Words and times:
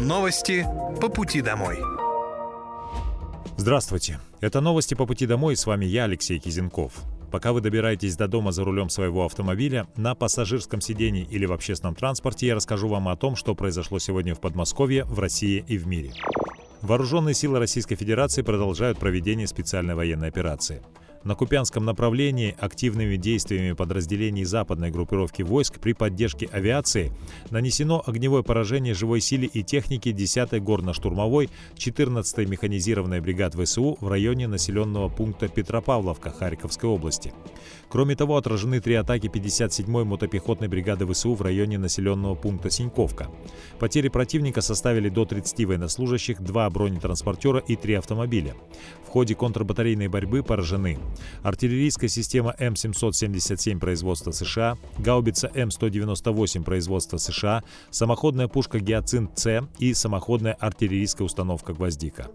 Новости 0.00 0.64
по 1.00 1.08
пути 1.08 1.40
домой. 1.40 1.78
Здравствуйте. 3.56 4.20
Это 4.40 4.60
новости 4.60 4.94
по 4.94 5.06
пути 5.06 5.26
домой. 5.26 5.56
С 5.56 5.66
вами 5.66 5.86
я, 5.86 6.04
Алексей 6.04 6.38
Кизенков. 6.38 6.92
Пока 7.32 7.52
вы 7.52 7.60
добираетесь 7.60 8.16
до 8.16 8.28
дома 8.28 8.52
за 8.52 8.62
рулем 8.62 8.90
своего 8.90 9.24
автомобиля, 9.24 9.88
на 9.96 10.14
пассажирском 10.14 10.80
сидении 10.80 11.26
или 11.28 11.46
в 11.46 11.52
общественном 11.52 11.96
транспорте 11.96 12.46
я 12.46 12.54
расскажу 12.54 12.86
вам 12.86 13.08
о 13.08 13.16
том, 13.16 13.34
что 13.34 13.56
произошло 13.56 13.98
сегодня 13.98 14.36
в 14.36 14.40
Подмосковье, 14.40 15.04
в 15.04 15.18
России 15.18 15.64
и 15.66 15.76
в 15.76 15.88
мире. 15.88 16.12
Вооруженные 16.80 17.34
силы 17.34 17.58
Российской 17.58 17.96
Федерации 17.96 18.42
продолжают 18.42 19.00
проведение 19.00 19.48
специальной 19.48 19.96
военной 19.96 20.28
операции. 20.28 20.80
На 21.24 21.34
Купянском 21.34 21.84
направлении 21.84 22.54
активными 22.58 23.16
действиями 23.16 23.72
подразделений 23.72 24.44
западной 24.44 24.90
группировки 24.90 25.42
войск 25.42 25.80
при 25.80 25.92
поддержке 25.92 26.48
авиации 26.52 27.12
нанесено 27.50 28.02
огневое 28.06 28.44
поражение 28.44 28.94
живой 28.94 29.20
силе 29.20 29.48
и 29.52 29.62
техники 29.62 30.10
10-й 30.10 30.60
горно-штурмовой 30.60 31.50
14-й 31.76 32.46
механизированной 32.46 33.20
бригад 33.20 33.54
ВСУ 33.54 33.98
в 34.00 34.08
районе 34.08 34.46
населенного 34.46 35.08
пункта 35.08 35.48
Петропавловка 35.48 36.30
Харьковской 36.30 36.88
области. 36.88 37.32
Кроме 37.90 38.16
того, 38.16 38.36
отражены 38.36 38.80
три 38.80 38.94
атаки 38.94 39.26
57-й 39.28 40.04
мотопехотной 40.04 40.68
бригады 40.68 41.06
ВСУ 41.06 41.34
в 41.34 41.42
районе 41.42 41.78
населенного 41.78 42.34
пункта 42.34 42.70
Синьковка. 42.70 43.30
Потери 43.78 44.08
противника 44.08 44.60
составили 44.60 45.08
до 45.08 45.24
30 45.24 45.64
военнослужащих, 45.64 46.40
два 46.40 46.68
бронетранспортера 46.68 47.60
и 47.60 47.76
три 47.76 47.94
автомобиля. 47.94 48.54
В 49.06 49.08
ходе 49.08 49.34
контрбатарейной 49.34 50.08
борьбы 50.08 50.42
поражены 50.42 50.98
артиллерийская 51.42 52.08
система 52.08 52.54
М777 52.58 53.78
производства 53.78 54.32
США, 54.32 54.76
гаубица 54.98 55.50
М198 55.54 56.62
производства 56.62 57.16
США, 57.16 57.64
самоходная 57.90 58.48
пушка 58.48 58.80
«Гиацинт-С» 58.80 59.66
и 59.78 59.94
самоходная 59.94 60.52
артиллерийская 60.52 61.24
установка 61.24 61.72
«Гвоздика». 61.72 62.28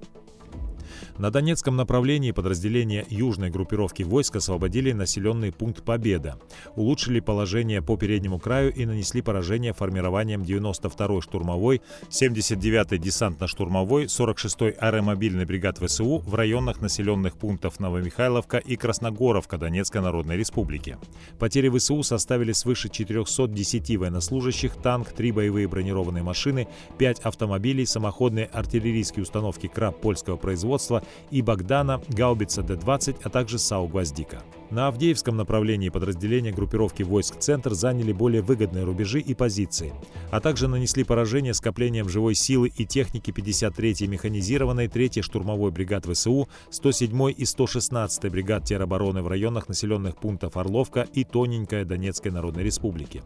На 1.17 1.30
Донецком 1.30 1.75
направлении 1.75 2.31
подразделения 2.31 3.06
южной 3.08 3.52
группировки 3.52 4.02
войск 4.02 4.38
освободили 4.38 4.92
населенный 4.94 5.52
пункт 5.52 5.83
Победа, 5.83 6.39
улучшили 6.75 7.19
положение 7.19 7.83
по 7.83 7.97
переднему 7.97 8.39
краю 8.39 8.73
и 8.73 8.86
нанесли 8.86 9.22
поражение 9.22 9.73
формированием 9.73 10.41
92-й 10.41 11.22
штурмовой, 11.22 11.81
79-й 12.09 12.97
десантно-штурмовой, 12.97 14.06
46-й 14.06 14.72
аэромобильной 14.72 15.45
бригад 15.45 15.78
ВСУ 15.78 16.19
в 16.25 16.34
районах 16.34 16.81
населенных 16.81 17.38
пунктов 17.38 17.80
Новомихайловка 17.80 18.58
и 18.58 18.75
Красногоровка 18.75 19.59
Донецкой 19.59 20.02
Народной 20.02 20.38
Республики. 20.38 20.97
Потери 21.38 21.69
ВСУ 21.69 22.02
составили 22.02 22.53
свыше 22.53 22.89
410 22.89 23.97
военнослужащих, 23.97 24.75
танк, 24.78 25.09
3 25.09 25.31
боевые 25.31 25.67
бронированные 25.67 26.23
машины, 26.23 26.67
5 26.97 27.19
автомобилей, 27.19 27.86
самоходные 27.86 28.45
артиллерийские 28.45 29.22
установки 29.23 29.67
КРАП 29.67 30.02
польского 30.02 30.38
производства, 30.38 31.03
и 31.32 31.42
Богдана, 31.42 32.02
гаубица 32.09 32.64
Д-20, 32.64 33.18
а 33.23 33.30
также 33.30 33.59
САУ 33.59 33.88
«Гвоздика». 33.88 34.42
На 34.74 34.88
Авдеевском 34.88 35.38
направлении 35.38 35.90
подразделения 35.90 36.52
группировки 36.52 37.04
войск 37.04 37.38
«Центр» 37.38 37.76
заняли 37.76 38.12
более 38.12 38.42
выгодные 38.42 38.86
рубежи 38.86 39.20
и 39.20 39.36
позиции, 39.36 39.94
а 40.32 40.40
также 40.40 40.68
нанесли 40.68 41.04
поражение 41.04 41.54
скоплением 41.54 42.10
живой 42.10 42.34
силы 42.34 42.72
и 42.76 42.84
техники 42.84 43.30
53-й 43.30 44.08
механизированной 44.08 44.88
3-й 44.88 45.22
штурмовой 45.22 45.70
бригад 45.70 46.08
ВСУ, 46.08 46.50
107-й 46.72 47.34
и 47.34 47.44
116-й 47.44 48.30
бригад 48.32 48.64
теробороны 48.64 49.22
в 49.22 49.28
районах 49.28 49.70
населенных 49.70 50.18
пунктов 50.18 50.58
Орловка 50.58 51.02
и 51.14 51.24
Тоненькая 51.24 51.86
Донецкой 51.86 52.32
Народной 52.32 52.64
Республики. 52.64 53.22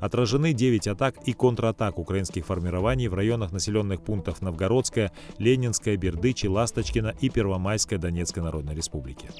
Отражены 0.00 0.52
9 0.52 0.88
атак 0.88 1.14
и 1.26 1.32
контратак 1.32 2.00
украинских 2.00 2.44
формирований 2.44 3.06
в 3.06 3.14
районах 3.14 3.52
населенных 3.52 4.02
пунктов 4.02 4.42
Новгородская, 4.42 5.12
Ленинская, 5.38 5.96
Бердычи, 5.96 6.46
Ласточкина 6.48 7.14
и 7.20 7.28
Первомайская 7.28 8.00
Донецкой 8.00 8.42
Народной 8.42 8.74
Республики. 8.74 9.30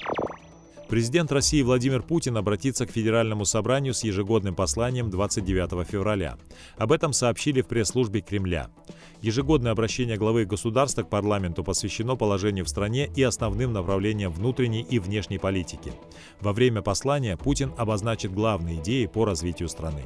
Президент 0.89 1.31
России 1.33 1.61
Владимир 1.61 2.03
Путин 2.03 2.39
обратится 2.39 2.87
к 2.87 2.91
Федеральному 2.91 3.45
собранию 3.45 3.93
с 3.93 4.05
ежегодным 4.05 4.55
посланием 4.55 5.11
29 5.11 5.87
февраля. 5.87 6.39
Об 6.79 6.93
этом 6.93 7.13
сообщили 7.13 7.61
в 7.61 7.67
пресс-службе 7.67 8.23
Кремля. 8.23 8.71
Ежегодное 9.21 9.73
обращение 9.73 10.17
главы 10.17 10.47
государства 10.47 11.03
к 11.03 11.11
парламенту 11.11 11.63
посвящено 11.63 12.17
положению 12.17 12.65
в 12.65 12.71
стране 12.71 13.11
и 13.15 13.23
основным 13.23 13.75
направлениям 13.75 14.33
внутренней 14.33 14.81
и 14.81 14.99
внешней 14.99 15.39
политики. 15.39 15.93
Во 16.41 16.55
время 16.55 16.81
послания 16.81 17.37
Путин 17.37 17.73
обозначит 17.77 18.33
главные 18.33 18.79
идеи 18.79 19.05
по 19.05 19.27
развитию 19.27 19.69
страны. 19.69 20.05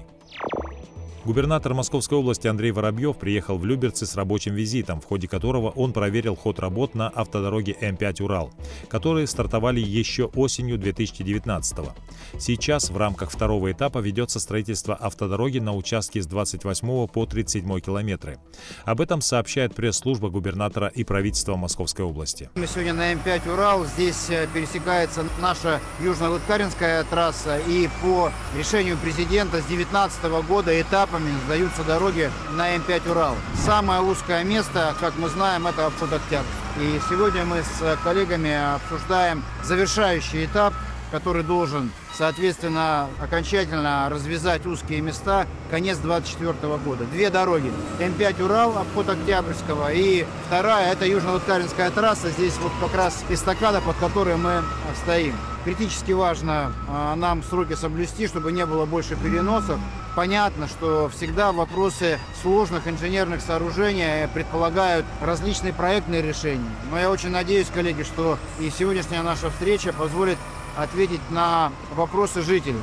Губернатор 1.25 1.73
Московской 1.73 2.19
области 2.19 2.49
Андрей 2.49 2.73
Воробьев 2.73 3.17
приехал 3.17 3.57
в 3.57 3.65
Люберцы 3.65 4.07
с 4.07 4.17
рабочим 4.17 4.57
визитом, 4.57 5.01
в 5.01 5.05
ходе 5.05 5.29
которого 5.29 5.71
он 5.71 5.93
проверил 5.93 6.35
ход 6.35 6.59
работ 6.59 6.97
на 6.97 7.09
автодороге 7.09 7.77
М5 7.81 8.25
«Урал», 8.25 8.51
которые 8.89 9.29
стартовали 9.29 9.79
еще 9.79 10.25
осенью 10.25 10.79
2019 10.79 11.79
-го. 11.79 11.93
Сейчас 12.41 12.91
в 12.91 12.97
рамках 12.97 13.31
второго 13.31 13.71
этапа 13.71 13.99
ведется 13.99 14.41
строительство 14.41 14.97
автодороги 14.97 15.61
на 15.61 15.77
участке 15.77 16.21
с 16.21 16.27
28 16.27 17.07
по 17.07 17.25
37 17.25 17.79
километры. 17.79 18.39
Об 18.85 19.01
этом 19.01 19.21
сообщает 19.21 19.77
пресс-служба 19.77 20.29
губернатора 20.29 20.89
и 20.89 21.05
правительства 21.05 21.55
Московской 21.55 22.05
области. 22.05 22.51
Мы 22.57 22.67
сегодня 22.67 22.95
на 22.95 23.13
М5 23.13 23.53
«Урал». 23.53 23.85
Здесь 23.85 24.29
э, 24.29 24.49
пересекается 24.53 25.25
наша 25.41 25.81
Южно-Лыткаринская 26.01 27.05
трасса. 27.05 27.59
И 27.69 27.89
по 28.03 28.33
решению 28.59 28.99
президента 28.99 29.59
с 29.59 29.67
2019 29.67 30.25
года 30.49 30.81
этап 30.81 31.12
этапами 31.13 31.33
сдаются 31.45 31.85
дороги 31.85 32.31
на 32.53 32.75
М5 32.77 33.11
Урал. 33.11 33.35
Самое 33.55 34.01
узкое 34.01 34.45
место, 34.45 34.95
как 35.01 35.15
мы 35.19 35.29
знаем, 35.29 35.67
это 35.67 35.87
обход 35.87 36.13
Октябрь. 36.13 36.47
И 36.81 37.01
сегодня 37.11 37.45
мы 37.45 37.63
с 37.63 37.99
коллегами 38.03 38.75
обсуждаем 38.75 39.45
завершающий 39.63 40.47
этап, 40.47 40.73
который 41.11 41.43
должен, 41.43 41.93
соответственно, 42.17 43.09
окончательно 43.21 44.09
развязать 44.09 44.65
узкие 44.65 45.03
места 45.03 45.47
конец 45.71 45.99
2024 45.99 46.79
года. 46.79 47.05
Две 47.05 47.29
дороги. 47.29 47.71
М5 47.99 48.43
Урал, 48.43 48.79
обход 48.79 49.11
Октябрьского, 49.11 49.93
и 49.93 50.25
вторая, 50.47 50.93
это 50.93 51.05
Южно-Лыткаринская 51.05 51.91
трасса. 51.91 52.31
Здесь 52.31 52.57
вот 52.63 52.73
как 52.81 52.97
раз 52.97 53.23
эстакада, 53.29 53.83
под 53.83 53.97
которой 53.97 54.37
мы 54.37 54.63
стоим. 55.03 55.35
Критически 55.65 56.13
важно 56.13 56.73
а, 56.89 57.15
нам 57.15 57.43
сроки 57.43 57.75
соблюсти, 57.75 58.27
чтобы 58.27 58.51
не 58.51 58.65
было 58.67 58.87
больше 58.87 59.15
переносов. 59.15 59.79
Понятно, 60.15 60.69
что 60.69 61.09
всегда 61.09 61.53
вопросы 61.53 62.19
сложных 62.43 62.87
инженерных 62.87 63.41
сооружений 63.41 64.29
предполагают 64.35 65.07
различные 65.23 65.73
проектные 65.73 66.21
решения. 66.21 66.71
Но 66.91 66.99
я 66.99 67.11
очень 67.11 67.31
надеюсь, 67.31 67.69
коллеги, 67.73 68.03
что 68.03 68.39
и 68.61 68.69
сегодняшняя 68.69 69.23
наша 69.23 69.49
встреча 69.49 69.95
позволит 69.95 70.37
ответить 70.77 71.23
на 71.31 71.73
вопросы 71.95 72.43
жителей. 72.43 72.83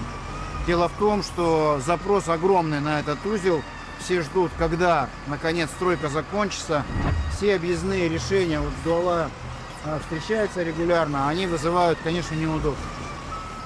Дело 0.65 0.89
в 0.89 0.93
том, 0.93 1.21
что 1.21 1.79
запрос 1.85 2.27
огромный 2.29 2.79
на 2.79 2.99
этот 2.99 3.23
узел. 3.25 3.61
Все 3.99 4.21
ждут, 4.21 4.49
когда, 4.57 5.07
наконец, 5.27 5.69
стройка 5.69 6.09
закончится. 6.09 6.83
Все 7.35 7.55
объездные 7.55 8.09
решения, 8.09 8.59
вот 8.59 8.71
Дуала 8.83 9.29
а, 9.85 9.99
встречаются 9.99 10.63
регулярно, 10.63 11.27
они 11.29 11.45
вызывают, 11.45 11.99
конечно, 12.03 12.33
неудобства. 12.33 12.83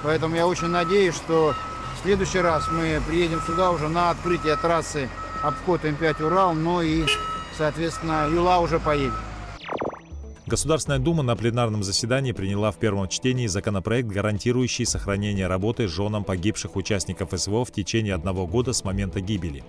Поэтому 0.02 0.36
я 0.36 0.46
очень 0.46 0.66
надеюсь, 0.66 1.14
что 1.14 1.54
следующий 2.04 2.40
раз 2.40 2.68
мы 2.70 3.00
приедем 3.08 3.40
сюда 3.46 3.70
уже 3.70 3.88
на 3.88 4.10
открытие 4.10 4.56
трассы 4.56 5.08
обход 5.42 5.84
М5 5.84 6.22
Урал, 6.22 6.52
но 6.52 6.82
и, 6.82 7.06
соответственно, 7.56 8.28
Юла 8.30 8.60
уже 8.60 8.78
поедет. 8.78 9.14
Государственная 10.46 10.98
Дума 10.98 11.22
на 11.22 11.34
пленарном 11.34 11.82
заседании 11.82 12.32
приняла 12.32 12.72
в 12.72 12.76
первом 12.76 13.08
чтении 13.08 13.46
законопроект, 13.46 14.08
гарантирующий 14.08 14.84
сохранение 14.84 15.46
работы 15.46 15.88
женам 15.88 16.24
погибших 16.24 16.76
участников 16.76 17.30
СВО 17.34 17.64
в 17.64 17.72
течение 17.72 18.12
одного 18.12 18.46
года 18.46 18.74
с 18.74 18.84
момента 18.84 19.22
гибели. 19.22 19.64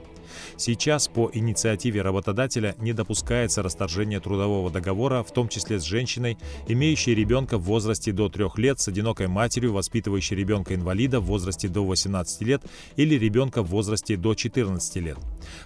Сейчас 0.57 1.07
по 1.07 1.29
инициативе 1.33 2.01
работодателя 2.01 2.75
не 2.79 2.93
допускается 2.93 3.63
расторжение 3.63 4.19
трудового 4.19 4.71
договора, 4.71 5.23
в 5.23 5.31
том 5.31 5.49
числе 5.49 5.79
с 5.79 5.83
женщиной, 5.83 6.37
имеющей 6.67 7.13
ребенка 7.13 7.57
в 7.57 7.63
возрасте 7.63 8.11
до 8.11 8.29
3 8.29 8.45
лет, 8.57 8.79
с 8.79 8.87
одинокой 8.87 9.27
матерью, 9.27 9.73
воспитывающей 9.73 10.35
ребенка-инвалида 10.35 11.19
в 11.19 11.25
возрасте 11.25 11.67
до 11.67 11.85
18 11.85 12.41
лет 12.41 12.61
или 12.95 13.15
ребенка 13.15 13.61
в 13.61 13.67
возрасте 13.67 14.17
до 14.17 14.33
14 14.33 14.95
лет. 14.97 15.17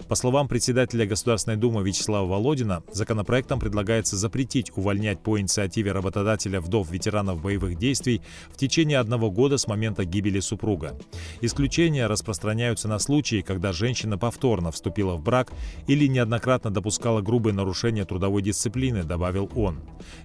По 0.08 0.14
словам 0.14 0.48
председателя 0.48 1.06
Государственной 1.06 1.56
Думы 1.56 1.82
Вячеслава 1.82 2.26
Володина, 2.26 2.82
законопроектом 2.92 3.58
предлагается 3.58 4.16
запретить 4.16 4.72
увольнять 4.76 5.20
по 5.20 5.38
инициативе 5.40 5.92
работодателя 5.92 6.60
вдов 6.60 6.90
ветеранов 6.90 7.40
боевых 7.40 7.78
действий 7.78 8.20
в 8.52 8.56
течение 8.56 8.98
одного 8.98 9.30
года 9.30 9.56
с 9.56 9.66
момента 9.66 10.04
гибели 10.04 10.40
супруга. 10.40 10.98
Исключения 11.40 12.06
распространяются 12.06 12.88
на 12.88 12.98
случаи, 12.98 13.40
когда 13.40 13.72
женщина 13.72 14.18
повторно 14.18 14.59
повторно 14.60 14.70
вступила 14.70 15.16
в 15.16 15.22
брак 15.22 15.52
или 15.88 16.08
неоднократно 16.08 16.70
допускала 16.70 17.20
грубые 17.20 17.54
нарушения 17.54 18.04
трудовой 18.04 18.42
дисциплины, 18.42 19.04
добавил 19.04 19.50
он. 19.56 19.80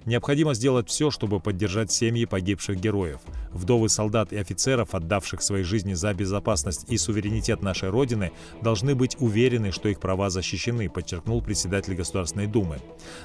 Необходимо 0.06 0.54
сделать 0.54 0.88
все, 0.88 1.10
чтобы 1.10 1.40
поддержать 1.40 1.90
семьи 1.90 2.26
погибших 2.26 2.78
героев. 2.78 3.20
Вдовы 3.52 3.88
солдат 3.88 4.32
и 4.32 4.36
офицеров, 4.38 4.94
отдавших 4.94 5.42
свои 5.42 5.62
жизни 5.62 5.94
за 5.94 6.14
безопасность 6.14 6.86
и 6.88 6.98
суверенитет 6.98 7.62
нашей 7.62 7.90
Родины, 7.90 8.30
должны 8.62 8.94
быть 8.94 9.16
уверены, 9.20 9.72
что 9.72 9.88
их 9.88 10.00
права 10.00 10.30
защищены, 10.30 10.88
подчеркнул 10.88 11.42
председатель 11.42 11.94
Государственной 11.94 12.46
Думы. 12.46 12.78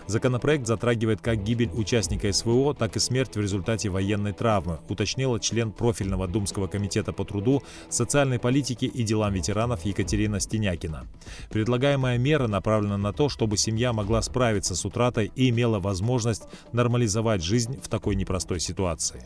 Законопроект 0.08 0.68
затрагивает 0.68 1.22
как 1.22 1.44
гибель 1.44 1.72
участника 1.74 2.32
СВО, 2.32 2.74
так 2.74 2.96
и 2.96 3.00
смерть 3.00 3.36
в 3.36 3.42
результате 3.42 3.90
военной 3.90 4.34
травмы, 4.34 4.80
уточнила 4.90 5.40
член 5.40 5.72
профильного 5.72 6.28
Думского 6.28 6.68
комитета 6.68 7.12
по 7.14 7.26
труду, 7.26 7.64
социальной 7.90 8.40
политике 8.40 8.86
и 8.86 9.04
делам 9.04 9.34
ветеранов 9.34 9.86
Екатерина 9.86 10.40
Стенякина. 10.40 11.01
Предлагаемая 11.50 12.18
мера 12.18 12.48
направлена 12.48 12.98
на 12.98 13.14
то, 13.14 13.30
чтобы 13.30 13.58
семья 13.58 13.94
могла 13.94 14.22
справиться 14.22 14.76
с 14.76 14.86
утратой 14.86 15.32
и 15.36 15.50
имела 15.50 15.80
возможность 15.80 16.44
нормализовать 16.72 17.44
жизнь 17.44 17.80
в 17.82 17.88
такой 17.88 18.16
непростой 18.16 18.60
ситуации. 18.60 19.26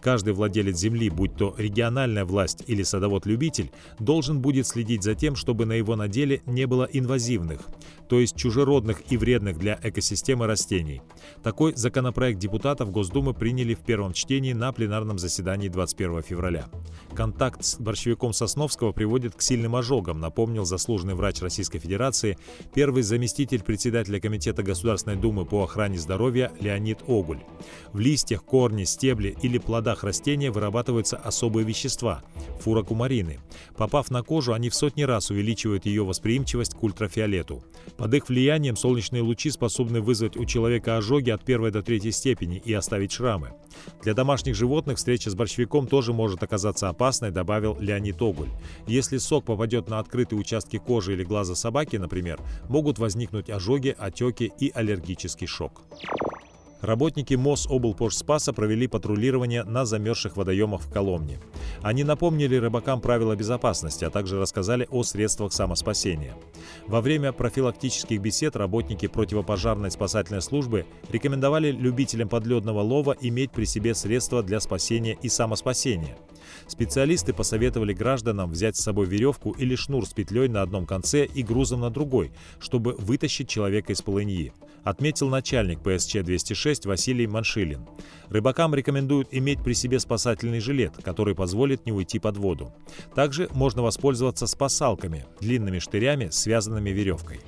Каждый 0.00 0.32
владелец 0.32 0.76
земли, 0.76 1.10
будь 1.10 1.34
то 1.34 1.54
региональная 1.58 2.24
власть 2.24 2.62
или 2.66 2.82
садовод-любитель, 2.82 3.70
должен 3.98 4.40
будет 4.40 4.66
следить 4.66 5.02
за 5.02 5.14
тем, 5.14 5.36
чтобы 5.36 5.66
на 5.66 5.72
его 5.72 5.96
наделе 5.96 6.42
не 6.46 6.66
было 6.66 6.88
инвазивных, 6.92 7.60
то 8.08 8.20
есть 8.20 8.36
чужеродных 8.36 9.02
и 9.10 9.16
вредных 9.16 9.58
для 9.58 9.78
экосистемы 9.82 10.46
растений. 10.46 11.02
Такой 11.42 11.74
законопроект 11.74 12.38
депутатов 12.38 12.90
Госдумы 12.90 13.34
приняли 13.34 13.74
в 13.74 13.80
первом 13.80 14.12
чтении 14.12 14.52
на 14.52 14.72
пленарном 14.72 15.18
заседании 15.18 15.68
21 15.68 16.22
февраля. 16.22 16.68
Контакт 17.14 17.64
с 17.64 17.78
борщевиком 17.78 18.32
Сосновского 18.32 18.92
приводит 18.92 19.34
к 19.34 19.42
сильным 19.42 19.76
ожогам, 19.76 20.20
напомнил 20.20 20.64
заслуженный 20.64 21.14
врач 21.14 21.42
Российской 21.42 21.78
Федерации, 21.78 22.38
первый 22.74 23.02
заместитель 23.02 23.62
председателя 23.62 24.20
Комитета 24.20 24.62
Государственной 24.62 25.16
Думы 25.16 25.44
по 25.44 25.64
охране 25.64 25.98
здоровья 25.98 26.52
Леонид 26.60 26.98
Огуль. 27.06 27.40
В 27.92 27.98
листьях, 27.98 28.44
корне, 28.44 28.86
стебле 28.86 29.36
или 29.42 29.58
плодах 29.58 29.87
растения 30.04 30.50
вырабатываются 30.50 31.16
особые 31.16 31.66
вещества– 31.66 32.22
фурокумарины. 32.60 33.40
Попав 33.76 34.10
на 34.10 34.22
кожу, 34.22 34.52
они 34.52 34.68
в 34.68 34.74
сотни 34.74 35.02
раз 35.02 35.30
увеличивают 35.30 35.86
ее 35.86 36.04
восприимчивость 36.04 36.74
к 36.74 36.82
ультрафиолету. 36.82 37.64
Под 37.96 38.14
их 38.14 38.28
влиянием 38.28 38.76
солнечные 38.76 39.22
лучи 39.22 39.50
способны 39.50 40.00
вызвать 40.00 40.36
у 40.36 40.44
человека 40.44 40.96
ожоги 40.96 41.30
от 41.30 41.44
первой 41.44 41.70
до 41.70 41.82
третьей 41.82 42.12
степени 42.12 42.62
и 42.64 42.72
оставить 42.72 43.12
шрамы. 43.12 43.52
Для 44.02 44.14
домашних 44.14 44.54
животных 44.54 44.98
встреча 44.98 45.30
с 45.30 45.34
борщевиком 45.34 45.86
тоже 45.86 46.12
может 46.12 46.42
оказаться 46.42 46.88
опасной, 46.88 47.30
добавил 47.30 47.76
Леонид 47.80 48.20
Огуль. 48.20 48.48
Если 48.86 49.18
сок 49.18 49.44
попадет 49.44 49.88
на 49.88 49.98
открытые 49.98 50.38
участки 50.38 50.78
кожи 50.78 51.14
или 51.14 51.24
глаза 51.24 51.54
собаки, 51.54 51.96
например, 51.96 52.40
могут 52.68 52.98
возникнуть 52.98 53.50
ожоги, 53.50 53.94
отеки 53.98 54.52
и 54.58 54.70
аллергический 54.74 55.46
шок. 55.46 55.82
Работники 56.80 57.34
МОЗ 57.34 57.66
облпожспаса 57.68 58.52
провели 58.52 58.86
патрулирование 58.86 59.64
на 59.64 59.84
замерзших 59.84 60.36
водоемах 60.36 60.82
в 60.82 60.92
Коломне. 60.92 61.40
Они 61.82 62.04
напомнили 62.04 62.54
рыбакам 62.54 63.00
правила 63.00 63.34
безопасности, 63.34 64.04
а 64.04 64.10
также 64.10 64.38
рассказали 64.38 64.86
о 64.90 65.02
средствах 65.02 65.52
самоспасения. 65.52 66.36
Во 66.86 67.00
время 67.00 67.32
профилактических 67.32 68.20
бесед 68.20 68.54
работники 68.54 69.08
противопожарной 69.08 69.90
спасательной 69.90 70.40
службы 70.40 70.86
рекомендовали 71.10 71.72
любителям 71.72 72.28
подледного 72.28 72.80
лова 72.80 73.16
иметь 73.20 73.50
при 73.50 73.64
себе 73.64 73.94
средства 73.94 74.44
для 74.44 74.60
спасения 74.60 75.18
и 75.20 75.28
самоспасения. 75.28 76.16
Специалисты 76.68 77.32
посоветовали 77.32 77.92
гражданам 77.92 78.50
взять 78.50 78.76
с 78.76 78.82
собой 78.82 79.06
веревку 79.06 79.50
или 79.52 79.74
шнур 79.74 80.06
с 80.06 80.12
петлей 80.12 80.48
на 80.48 80.62
одном 80.62 80.86
конце 80.86 81.24
и 81.24 81.42
грузом 81.42 81.80
на 81.80 81.90
другой, 81.90 82.30
чтобы 82.60 82.94
вытащить 82.94 83.48
человека 83.48 83.92
из 83.92 84.00
полыньи 84.02 84.52
отметил 84.84 85.28
начальник 85.28 85.80
ПСЧ-206 85.80 86.86
Василий 86.86 87.26
Маншилин. 87.26 87.86
Рыбакам 88.28 88.74
рекомендуют 88.74 89.28
иметь 89.30 89.62
при 89.62 89.72
себе 89.72 89.98
спасательный 89.98 90.60
жилет, 90.60 90.94
который 91.02 91.34
позволит 91.34 91.86
не 91.86 91.92
уйти 91.92 92.18
под 92.18 92.36
воду. 92.36 92.72
Также 93.14 93.48
можно 93.52 93.82
воспользоваться 93.82 94.46
спасалками, 94.46 95.24
длинными 95.40 95.78
штырями, 95.78 96.28
связанными 96.30 96.90
веревкой. 96.90 97.40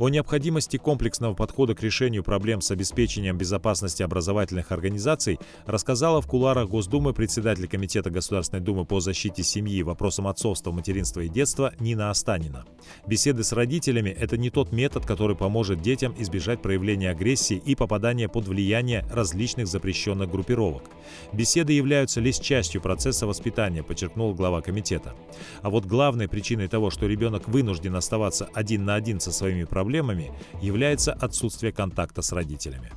О 0.00 0.08
необходимости 0.08 0.78
комплексного 0.78 1.34
подхода 1.34 1.74
к 1.74 1.82
решению 1.82 2.24
проблем 2.24 2.62
с 2.62 2.70
обеспечением 2.70 3.36
безопасности 3.36 4.02
образовательных 4.02 4.72
организаций 4.72 5.38
рассказала 5.66 6.22
в 6.22 6.26
куларах 6.26 6.70
Госдумы 6.70 7.12
председатель 7.12 7.68
Комитета 7.68 8.08
Государственной 8.08 8.62
Думы 8.62 8.86
по 8.86 9.00
защите 9.00 9.42
семьи, 9.42 9.82
вопросам 9.82 10.26
отцовства, 10.26 10.72
материнства 10.72 11.20
и 11.20 11.28
детства 11.28 11.74
Нина 11.80 12.08
Останина. 12.08 12.64
Беседы 13.06 13.44
с 13.44 13.52
родителями– 13.52 14.08
это 14.18 14.38
не 14.38 14.48
тот 14.48 14.72
метод, 14.72 15.04
который 15.04 15.36
поможет 15.36 15.82
детям 15.82 16.14
избежать 16.16 16.62
проявления 16.62 17.10
агрессии 17.10 17.60
и 17.62 17.74
попадания 17.74 18.26
под 18.26 18.48
влияние 18.48 19.04
различных 19.12 19.66
запрещенных 19.66 20.30
группировок. 20.30 20.84
Беседы 21.34 21.74
являются 21.74 22.22
лишь 22.22 22.38
частью 22.38 22.80
процесса 22.80 23.26
воспитания, 23.26 23.82
подчеркнул 23.82 24.32
глава 24.32 24.62
комитета. 24.62 25.14
А 25.60 25.68
вот 25.68 25.84
главной 25.84 26.26
причиной 26.26 26.68
того, 26.68 26.88
что 26.88 27.06
ребенок 27.06 27.48
вынужден 27.48 27.94
оставаться 27.96 28.48
один 28.54 28.86
на 28.86 28.94
один 28.94 29.20
со 29.20 29.30
своими 29.30 29.64
проблемами, 29.64 29.89
проблемами 29.90 30.30
является 30.62 31.12
отсутствие 31.12 31.72
контакта 31.72 32.22
с 32.22 32.30
родителями. 32.30 32.92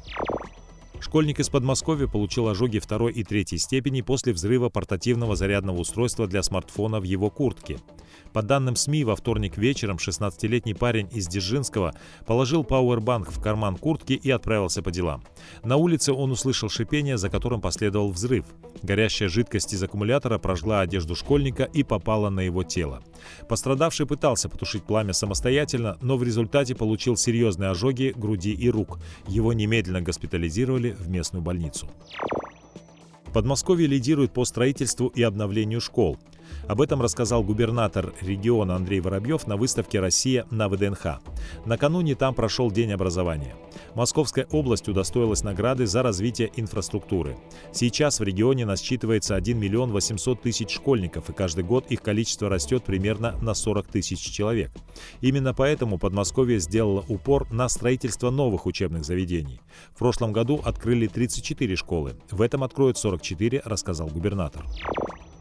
Школьник 0.99 1.39
из 1.39 1.49
Подмосковья 1.49 2.05
получил 2.05 2.47
ожоги 2.47 2.77
второй 2.77 3.11
и 3.13 3.23
третьей 3.23 3.57
степени 3.57 4.01
после 4.01 4.31
взрыва 4.31 4.69
портативного 4.69 5.35
зарядного 5.35 5.79
устройства 5.79 6.27
для 6.27 6.43
смартфона 6.43 6.99
в 6.99 7.03
его 7.03 7.31
куртке. 7.31 7.79
По 8.33 8.41
данным 8.41 8.75
СМИ, 8.75 9.03
во 9.03 9.15
вторник 9.15 9.57
вечером 9.57 9.97
16-летний 9.97 10.73
парень 10.73 11.07
из 11.11 11.27
Дзержинского 11.27 11.93
положил 12.25 12.63
пауэрбанк 12.63 13.31
в 13.31 13.41
карман 13.41 13.77
куртки 13.77 14.13
и 14.13 14.31
отправился 14.31 14.81
по 14.81 14.91
делам. 14.91 15.23
На 15.63 15.75
улице 15.77 16.13
он 16.13 16.31
услышал 16.31 16.69
шипение, 16.69 17.17
за 17.17 17.29
которым 17.29 17.61
последовал 17.61 18.11
взрыв. 18.11 18.45
Горящая 18.81 19.29
жидкость 19.29 19.73
из 19.73 19.83
аккумулятора 19.83 20.39
прожгла 20.39 20.81
одежду 20.81 21.15
школьника 21.15 21.63
и 21.63 21.83
попала 21.83 22.29
на 22.29 22.41
его 22.41 22.63
тело. 22.63 23.03
Пострадавший 23.47 24.05
пытался 24.05 24.49
потушить 24.49 24.83
пламя 24.83 25.13
самостоятельно, 25.13 25.97
но 26.01 26.17
в 26.17 26.23
результате 26.23 26.75
получил 26.75 27.15
серьезные 27.15 27.69
ожоги 27.69 28.13
груди 28.15 28.53
и 28.53 28.69
рук. 28.69 28.99
Его 29.27 29.53
немедленно 29.53 30.01
госпитализировали 30.01 30.91
в 30.91 31.07
местную 31.07 31.43
больницу. 31.43 31.87
Подмосковье 33.33 33.87
лидирует 33.87 34.31
по 34.31 34.45
строительству 34.45 35.07
и 35.07 35.23
обновлению 35.23 35.81
школ. 35.81 36.19
Об 36.67 36.81
этом 36.81 37.01
рассказал 37.01 37.43
губернатор 37.43 38.13
региона 38.21 38.75
Андрей 38.75 39.01
Воробьев 39.01 39.47
на 39.47 39.57
выставке 39.57 39.99
«Россия» 39.99 40.45
на 40.49 40.69
ВДНХ. 40.69 41.19
Накануне 41.65 42.15
там 42.15 42.33
прошел 42.33 42.71
День 42.71 42.93
образования. 42.93 43.55
Московская 43.95 44.47
область 44.51 44.87
удостоилась 44.87 45.43
награды 45.43 45.85
за 45.85 46.03
развитие 46.03 46.51
инфраструктуры. 46.55 47.37
Сейчас 47.71 48.19
в 48.19 48.23
регионе 48.23 48.65
насчитывается 48.65 49.35
1 49.35 49.57
миллион 49.57 49.91
800 49.91 50.41
тысяч 50.41 50.71
школьников, 50.71 51.29
и 51.29 51.33
каждый 51.33 51.63
год 51.63 51.87
их 51.89 52.01
количество 52.01 52.49
растет 52.49 52.83
примерно 52.83 53.35
на 53.41 53.53
40 53.53 53.87
тысяч 53.87 54.19
человек. 54.19 54.71
Именно 55.21 55.53
поэтому 55.53 55.97
Подмосковье 55.97 56.59
сделало 56.59 57.03
упор 57.07 57.51
на 57.51 57.67
строительство 57.67 58.29
новых 58.29 58.65
учебных 58.65 59.03
заведений. 59.03 59.59
В 59.93 59.99
прошлом 59.99 60.31
году 60.31 60.61
открыли 60.63 61.07
34 61.07 61.75
школы. 61.75 62.15
В 62.31 62.41
этом 62.41 62.63
откроют 62.63 62.97
44, 62.97 63.61
рассказал 63.65 64.07
губернатор. 64.07 64.65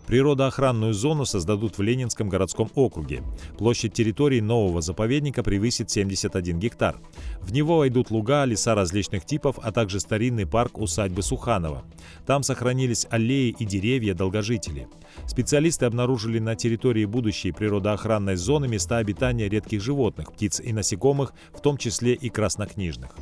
Природоохранную 0.06 0.94
зону 0.94 1.25
создадут 1.25 1.78
в 1.78 1.82
Ленинском 1.82 2.28
городском 2.28 2.71
округе. 2.75 3.23
Площадь 3.59 3.92
территории 3.92 4.40
нового 4.40 4.82
заповедника 4.82 5.42
превысит 5.42 5.90
71 5.90 6.59
гектар. 6.59 6.97
В 7.40 7.52
него 7.52 7.78
войдут 7.78 8.11
луга, 8.11 8.44
леса 8.44 8.75
различных 8.75 9.25
типов, 9.25 9.59
а 9.62 9.73
также 9.73 10.00
старинный 10.00 10.47
парк 10.47 10.78
усадьбы 10.78 11.23
Суханова. 11.23 11.85
Там 12.26 12.42
сохранились 12.42 13.06
аллеи 13.11 13.54
и 13.59 13.64
деревья 13.64 14.14
долгожителей. 14.14 14.87
Специалисты 15.26 15.87
обнаружили 15.87 16.38
на 16.38 16.56
территории 16.56 17.04
будущей 17.04 17.52
природоохранной 17.52 18.37
зоны 18.37 18.68
места 18.68 18.99
обитания 18.99 19.49
редких 19.49 19.80
животных, 19.80 20.32
птиц 20.32 20.61
и 20.61 20.73
насекомых, 20.73 21.32
в 21.54 21.61
том 21.61 21.76
числе 21.76 22.14
и 22.14 22.28
краснокнижных. 22.28 23.14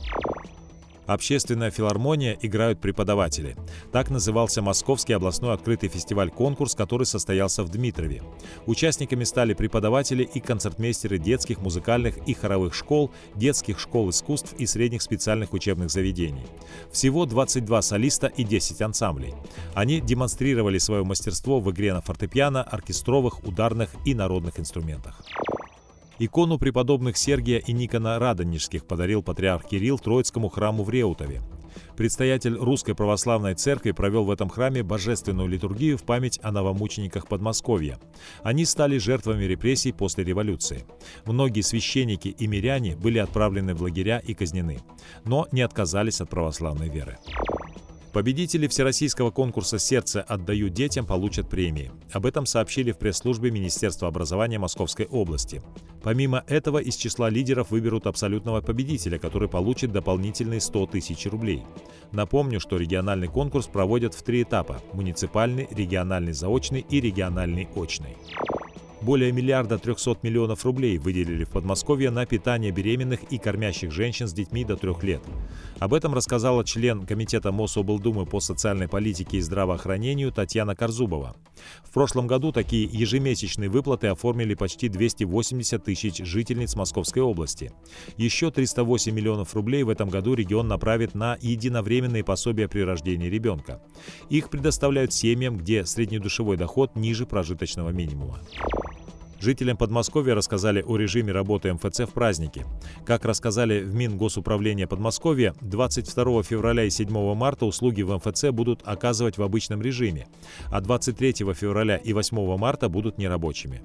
Общественная 1.11 1.73
филармония 1.73 2.39
играют 2.41 2.81
преподаватели. 2.81 3.57
Так 3.91 4.11
назывался 4.11 4.63
Московский 4.63 5.13
областной 5.13 5.55
открытый 5.55 5.89
фестиваль-конкурс, 5.89 6.77
который 6.77 7.05
состоялся 7.05 7.65
в 7.65 7.69
Дмитрове. 7.69 8.23
Участниками 8.67 9.25
стали 9.25 9.55
преподаватели 9.55 10.23
и 10.23 10.39
концертмейстеры 10.39 11.19
детских, 11.19 11.59
музыкальных 11.59 12.17
и 12.29 12.33
хоровых 12.33 12.75
школ, 12.75 13.11
детских 13.35 13.81
школ 13.81 14.11
искусств 14.11 14.55
и 14.57 14.67
средних 14.67 15.03
специальных 15.03 15.53
учебных 15.53 15.91
заведений. 15.91 16.47
Всего 16.93 17.27
22 17.27 17.83
солиста 17.83 18.29
и 18.29 18.45
10 18.45 18.81
ансамблей. 18.81 19.35
Они 19.75 20.01
демонстрировали 20.01 20.79
свое 20.79 21.03
мастерство 21.03 21.59
в 21.59 21.73
игре 21.73 21.93
на 21.93 22.03
фортепиано, 22.03 22.63
оркестровых, 22.63 23.43
ударных 23.43 23.91
и 24.05 24.15
народных 24.15 24.61
инструментах. 24.61 25.25
Икону 26.23 26.59
преподобных 26.59 27.17
Сергия 27.17 27.61
и 27.61 27.73
Никона 27.73 28.19
Радонежских 28.19 28.85
подарил 28.85 29.23
патриарх 29.23 29.67
Кирилл 29.67 29.99
Троицкому 29.99 30.51
храму 30.51 30.85
в 30.85 30.91
Реутове. 30.91 31.41
Предстоятель 31.97 32.57
Русской 32.57 32.95
Православной 32.95 33.55
Церкви 33.55 33.93
провел 33.93 34.25
в 34.25 34.31
этом 34.31 34.51
храме 34.51 34.83
божественную 34.83 35.49
литургию 35.49 35.97
в 35.97 36.03
память 36.03 36.39
о 36.43 36.53
новомучениках 36.53 37.27
Подмосковья. 37.27 37.99
Они 38.43 38.67
стали 38.67 38.99
жертвами 38.99 39.45
репрессий 39.45 39.93
после 39.93 40.23
революции. 40.23 40.85
Многие 41.25 41.63
священники 41.63 42.29
и 42.29 42.47
миряне 42.47 42.97
были 42.97 43.17
отправлены 43.17 43.75
в 43.75 43.81
лагеря 43.81 44.19
и 44.19 44.35
казнены, 44.35 44.81
но 45.25 45.49
не 45.53 45.63
отказались 45.63 46.21
от 46.21 46.29
православной 46.29 46.91
веры. 46.91 47.17
Победители 48.13 48.67
Всероссийского 48.67 49.31
конкурса 49.31 49.79
«Сердце 49.79 50.23
отдаю 50.23 50.69
детям» 50.69 51.07
получат 51.07 51.49
премии. 51.49 51.93
Об 52.13 52.27
этом 52.27 52.45
сообщили 52.45 52.91
в 52.91 52.99
пресс-службе 52.99 53.53
Министерства 53.53 54.09
образования 54.09 54.59
Московской 54.59 55.07
области. 55.07 55.63
Помимо 56.03 56.43
этого, 56.49 56.79
из 56.79 56.97
числа 56.97 57.31
лидеров 57.31 57.71
выберут 57.71 58.09
абсолютного 58.09 58.63
победителя, 58.63 59.21
который 59.21 59.49
получит 59.49 59.93
дополнительные 59.93 60.61
100 60.61 60.87
тысяч 60.87 61.27
рублей. 61.27 61.63
Напомню, 62.11 62.59
что 62.59 62.79
региональный 62.79 63.29
конкурс 63.29 63.69
проводят 63.69 64.15
в 64.15 64.23
три 64.25 64.43
этапа– 64.43 64.83
муниципальный, 64.93 65.69
региональный 65.71 66.33
заочный 66.33 66.85
и 66.91 67.01
региональный 67.01 67.69
очный. 67.77 68.17
Более 69.03 69.33
миллиарда 69.33 69.79
300 69.79 70.19
миллионов 70.23 70.67
рублей 70.67 70.99
выделили 70.99 71.45
в 71.45 71.51
Подмосковье 71.51 72.11
на 72.11 72.27
питание 72.27 72.71
беременных 72.71 73.23
и 73.31 73.39
кормящих 73.39 73.91
женщин 73.93 74.29
с 74.29 74.35
детьми 74.35 74.63
до 74.63 74.77
трех 74.77 75.03
лет. 75.03 75.23
Об 75.79 75.95
этом 75.95 76.13
рассказала 76.13 76.65
член 76.65 77.07
Комитета 77.07 77.51
Мособлдумы 77.51 78.27
по 78.27 78.41
социальной 78.41 78.89
политике 78.89 79.39
и 79.39 79.41
здравоохранению 79.41 80.33
Татьяна 80.33 80.77
Корзубова. 80.77 81.35
В 81.83 81.93
прошлом 81.93 82.27
году 82.27 82.53
такие 82.53 82.85
ежемесячные 82.85 83.71
выплаты 83.71 84.09
оформили 84.09 84.53
почти 84.53 84.91
280 84.91 85.83
тысяч 85.83 86.19
жительниц 86.19 86.77
Московской 86.77 87.23
области. 87.23 87.73
Еще 88.19 88.51
308 88.51 89.15
миллионов 89.15 89.55
рублей 89.55 89.83
в 89.83 89.89
этом 89.89 90.11
году 90.11 90.35
регион 90.35 90.69
направит 90.69 91.15
на 91.15 91.39
единовременные 91.41 92.23
пособия 92.23 92.69
при 92.69 92.81
рождении 92.81 93.31
ребенка. 93.31 93.83
Их 94.29 94.51
предоставляют 94.51 95.15
семьям, 95.15 95.57
где 95.57 95.87
среднедушевой 95.87 96.59
доход 96.59 96.97
ниже 96.97 97.25
прожиточного 97.25 97.89
минимума. 97.89 98.41
Жителям 99.41 99.79
Подмосковья 99.79 100.35
рассказали 100.35 100.83
о 100.83 100.99
режиме 100.99 101.33
работы 101.33 101.73
МФЦ 101.73 102.01
в 102.01 102.13
праздники. 102.13 102.67
Как 103.07 103.25
рассказали 103.25 103.81
в 103.81 103.95
Мингосуправления 103.95 104.87
Подмосковья, 104.87 105.55
22 105.63 106.43
февраля 106.43 106.85
и 106.85 106.91
7 106.91 107.35
марта 107.35 107.65
услуги 107.65 108.03
в 108.03 108.15
МФЦ 108.15 108.51
будут 108.51 108.83
оказывать 108.85 109.39
в 109.39 109.43
обычном 109.43 109.81
режиме, 109.81 110.29
а 110.71 110.83
23 110.83 111.33
февраля 111.55 111.97
и 111.97 112.13
8 112.13 112.57
марта 112.59 112.91
будут 112.91 113.17
нерабочими. 113.17 113.81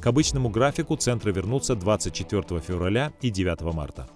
К 0.00 0.06
обычному 0.06 0.50
графику 0.50 0.94
центры 0.94 1.32
вернутся 1.32 1.74
24 1.74 2.60
февраля 2.60 3.12
и 3.20 3.30
9 3.30 3.60
марта. 3.74 4.08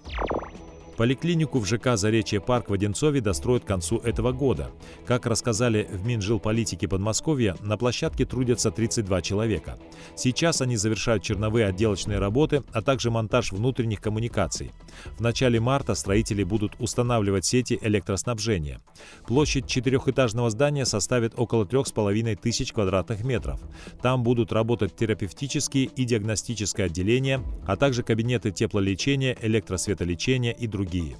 Поликлинику 0.97 1.59
в 1.59 1.67
ЖК 1.67 1.95
«Заречье 1.95 2.41
парк» 2.41 2.71
в 2.71 2.73
Одинцове 2.73 3.21
достроят 3.21 3.63
к 3.63 3.67
концу 3.67 3.99
этого 3.99 4.31
года. 4.31 4.71
Как 5.05 5.27
рассказали 5.27 5.87
в 5.91 6.03
Минжилполитике 6.07 6.87
Подмосковья, 6.87 7.55
на 7.61 7.77
площадке 7.77 8.25
трудятся 8.25 8.71
32 8.71 9.21
человека. 9.21 9.77
Сейчас 10.15 10.59
они 10.59 10.75
завершают 10.75 11.21
черновые 11.21 11.67
отделочные 11.67 12.17
работы, 12.17 12.63
а 12.73 12.81
также 12.81 13.11
монтаж 13.11 13.51
внутренних 13.51 14.01
коммуникаций. 14.01 14.71
В 15.17 15.21
начале 15.21 15.59
марта 15.59 15.93
строители 15.93 16.43
будут 16.43 16.73
устанавливать 16.79 17.45
сети 17.45 17.77
электроснабжения. 17.79 18.81
Площадь 19.27 19.67
четырехэтажного 19.67 20.49
здания 20.49 20.85
составит 20.85 21.33
около 21.37 21.65
3,5 21.65 22.35
тысяч 22.37 22.73
квадратных 22.73 23.23
метров. 23.23 23.59
Там 24.01 24.23
будут 24.23 24.51
работать 24.51 24.95
терапевтические 24.95 25.85
и 25.85 26.05
диагностическое 26.05 26.87
отделения, 26.87 27.43
а 27.67 27.75
также 27.75 28.01
кабинеты 28.01 28.49
теплолечения, 28.49 29.37
электросветолечения 29.43 30.53
и 30.53 30.65
другие 30.65 30.86
другие. 30.87 31.17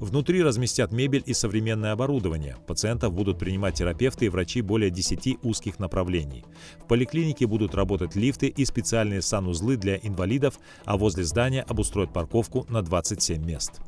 Внутри 0.00 0.42
разместят 0.42 0.92
мебель 0.92 1.22
и 1.26 1.34
современное 1.34 1.92
оборудование. 1.92 2.56
Пациентов 2.66 3.12
будут 3.12 3.38
принимать 3.38 3.74
терапевты 3.74 4.26
и 4.26 4.28
врачи 4.28 4.60
более 4.60 4.90
10 4.90 5.38
узких 5.42 5.78
направлений. 5.78 6.44
В 6.82 6.86
поликлинике 6.86 7.46
будут 7.46 7.74
работать 7.74 8.14
лифты 8.14 8.46
и 8.46 8.64
специальные 8.64 9.22
санузлы 9.22 9.76
для 9.76 9.96
инвалидов, 9.96 10.58
а 10.84 10.96
возле 10.96 11.24
здания 11.24 11.62
обустроят 11.62 12.12
парковку 12.12 12.66
на 12.68 12.82
27 12.82 13.44
мест. 13.44 13.80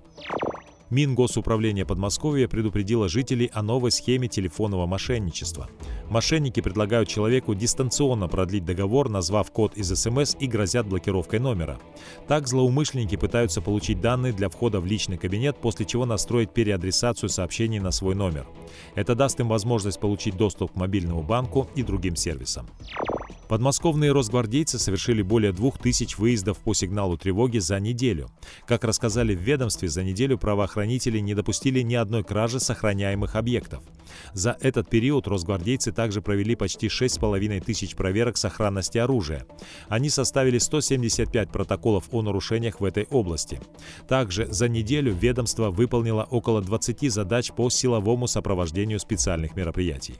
Мингосуправление 0.90 1.86
Подмосковья 1.86 2.48
предупредило 2.48 3.08
жителей 3.08 3.48
о 3.52 3.62
новой 3.62 3.92
схеме 3.92 4.26
телефонного 4.26 4.86
мошенничества. 4.86 5.68
Мошенники 6.08 6.60
предлагают 6.60 7.08
человеку 7.08 7.54
дистанционно 7.54 8.26
продлить 8.26 8.64
договор, 8.64 9.08
назвав 9.08 9.52
код 9.52 9.76
из 9.76 9.88
СМС 9.88 10.34
и 10.40 10.48
грозят 10.48 10.88
блокировкой 10.88 11.38
номера. 11.38 11.78
Так 12.26 12.48
злоумышленники 12.48 13.14
пытаются 13.14 13.60
получить 13.60 14.00
данные 14.00 14.32
для 14.32 14.48
входа 14.48 14.80
в 14.80 14.86
личный 14.86 15.16
кабинет, 15.16 15.56
после 15.58 15.86
чего 15.86 16.06
настроить 16.06 16.52
переадресацию 16.52 17.28
сообщений 17.28 17.78
на 17.78 17.92
свой 17.92 18.16
номер. 18.16 18.48
Это 18.96 19.14
даст 19.14 19.38
им 19.38 19.48
возможность 19.48 20.00
получить 20.00 20.36
доступ 20.36 20.72
к 20.72 20.76
мобильному 20.76 21.22
банку 21.22 21.68
и 21.76 21.84
другим 21.84 22.16
сервисам. 22.16 22.66
Подмосковные 23.50 24.12
росгвардейцы 24.12 24.78
совершили 24.78 25.22
более 25.22 25.50
двух 25.50 25.76
тысяч 25.76 26.18
выездов 26.18 26.58
по 26.58 26.72
сигналу 26.72 27.18
тревоги 27.18 27.58
за 27.58 27.80
неделю. 27.80 28.30
Как 28.64 28.84
рассказали 28.84 29.34
в 29.34 29.40
ведомстве, 29.40 29.88
за 29.88 30.04
неделю 30.04 30.38
правоохранители 30.38 31.18
не 31.18 31.34
допустили 31.34 31.80
ни 31.80 31.96
одной 31.96 32.22
кражи 32.22 32.60
сохраняемых 32.60 33.34
объектов. 33.34 33.82
За 34.34 34.56
этот 34.60 34.88
период 34.88 35.26
росгвардейцы 35.26 35.90
также 35.90 36.22
провели 36.22 36.54
почти 36.54 36.86
6,5 36.86 37.60
тысяч 37.64 37.96
проверок 37.96 38.36
сохранности 38.36 38.98
оружия. 38.98 39.44
Они 39.88 40.10
составили 40.10 40.58
175 40.58 41.50
протоколов 41.50 42.04
о 42.12 42.22
нарушениях 42.22 42.78
в 42.78 42.84
этой 42.84 43.08
области. 43.10 43.60
Также 44.06 44.46
за 44.46 44.68
неделю 44.68 45.12
ведомство 45.12 45.70
выполнило 45.70 46.22
около 46.30 46.62
20 46.62 47.12
задач 47.12 47.50
по 47.50 47.68
силовому 47.68 48.28
сопровождению 48.28 49.00
специальных 49.00 49.56
мероприятий. 49.56 50.14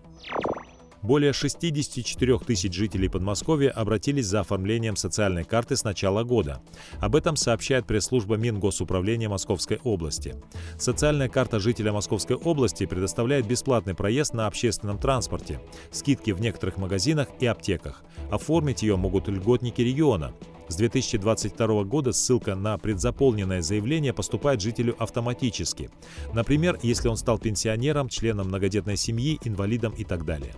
Более 1.02 1.32
64 1.32 2.38
тысяч 2.40 2.74
жителей 2.74 3.08
Подмосковья 3.08 3.70
обратились 3.70 4.26
за 4.26 4.40
оформлением 4.40 4.96
социальной 4.96 5.44
карты 5.44 5.76
с 5.76 5.84
начала 5.84 6.24
года. 6.24 6.60
Об 7.00 7.16
этом 7.16 7.36
сообщает 7.36 7.86
пресс-служба 7.86 8.36
Мингосуправления 8.36 9.28
Московской 9.28 9.78
области. 9.82 10.34
Социальная 10.78 11.28
карта 11.28 11.58
жителя 11.58 11.92
Московской 11.92 12.36
области 12.36 12.84
предоставляет 12.84 13.46
бесплатный 13.46 13.94
проезд 13.94 14.34
на 14.34 14.46
общественном 14.46 14.98
транспорте, 14.98 15.60
скидки 15.90 16.32
в 16.32 16.40
некоторых 16.40 16.76
магазинах 16.76 17.28
и 17.40 17.46
аптеках. 17.46 18.02
Оформить 18.30 18.82
ее 18.82 18.96
могут 18.96 19.28
льготники 19.28 19.80
региона. 19.80 20.34
С 20.70 20.76
2022 20.76 21.82
года 21.82 22.12
ссылка 22.12 22.54
на 22.54 22.78
предзаполненное 22.78 23.60
заявление 23.60 24.12
поступает 24.12 24.60
жителю 24.60 24.94
автоматически. 25.02 25.90
Например, 26.32 26.78
если 26.80 27.08
он 27.08 27.16
стал 27.16 27.40
пенсионером, 27.40 28.08
членом 28.08 28.46
многодетной 28.46 28.96
семьи, 28.96 29.40
инвалидом 29.42 29.92
и 29.94 30.04
так 30.04 30.24
далее. 30.24 30.54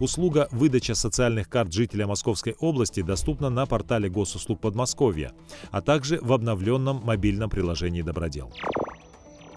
Услуга 0.00 0.48
выдача 0.50 0.94
социальных 0.94 1.50
карт 1.50 1.74
жителя 1.74 2.06
Московской 2.06 2.56
области 2.58 3.02
доступна 3.02 3.50
на 3.50 3.66
портале 3.66 4.08
госуслуг 4.08 4.60
Подмосковья, 4.60 5.32
а 5.70 5.82
также 5.82 6.18
в 6.22 6.32
обновленном 6.32 7.02
мобильном 7.04 7.50
приложении 7.50 8.00
«Добродел». 8.00 8.50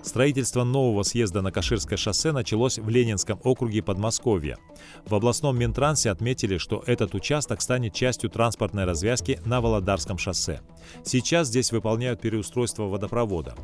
Строительство 0.03 0.65
нового 0.65 1.03
съезда 1.03 1.41
на 1.41 1.51
Каширское 1.51 1.97
шоссе 1.97 2.33
началось 2.33 2.77
в 2.77 2.89
Ленинском 2.89 3.39
округе 3.43 3.81
Подмосковья. 3.81 4.57
В 5.05 5.15
областном 5.15 5.57
Минтрансе 5.57 6.11
отметили, 6.11 6.57
что 6.57 6.83
этот 6.85 7.15
участок 7.15 7.61
станет 7.61 7.93
частью 7.93 8.29
транспортной 8.29 8.83
развязки 8.83 9.39
на 9.45 9.61
Володарском 9.61 10.17
шоссе. 10.17 10.59
Сейчас 11.05 11.47
здесь 11.47 11.71
выполняют 11.71 12.19
переустройство 12.19 12.83
водопровода. 12.83 13.55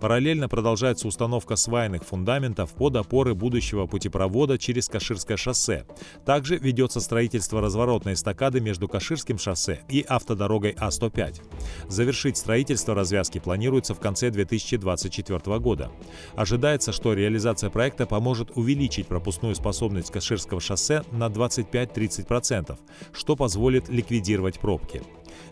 Параллельно 0.00 0.48
продолжается 0.48 1.08
установка 1.08 1.56
свайных 1.56 2.04
фундаментов 2.04 2.72
под 2.72 2.96
опоры 2.96 3.34
будущего 3.34 3.86
путепровода 3.86 4.56
через 4.56 4.88
Каширское 4.88 5.36
шоссе. 5.36 5.86
Также 6.24 6.56
ведется 6.56 7.00
строительство 7.00 7.60
разворотной 7.60 8.12
эстакады 8.12 8.60
между 8.60 8.86
Каширским 8.86 9.38
шоссе 9.38 9.80
и 9.88 10.04
автодорогой 10.08 10.72
А105. 10.72 11.42
Завершить 11.88 12.36
строительство 12.36 12.94
развязки 12.94 13.38
планируется 13.38 13.94
в 13.94 14.00
конце 14.00 14.30
2024 14.30 15.58
года. 15.58 15.90
Ожидается, 16.36 16.92
что 16.92 17.12
реализация 17.12 17.70
проекта 17.70 18.06
поможет 18.06 18.52
увеличить 18.54 19.08
пропускную 19.08 19.56
способность 19.56 20.12
Каширского 20.12 20.60
шоссе 20.60 21.02
на 21.10 21.26
25-30%, 21.26 22.78
что 23.12 23.36
позволит 23.36 23.88
ликвидировать 23.88 24.60
пробки. 24.60 25.02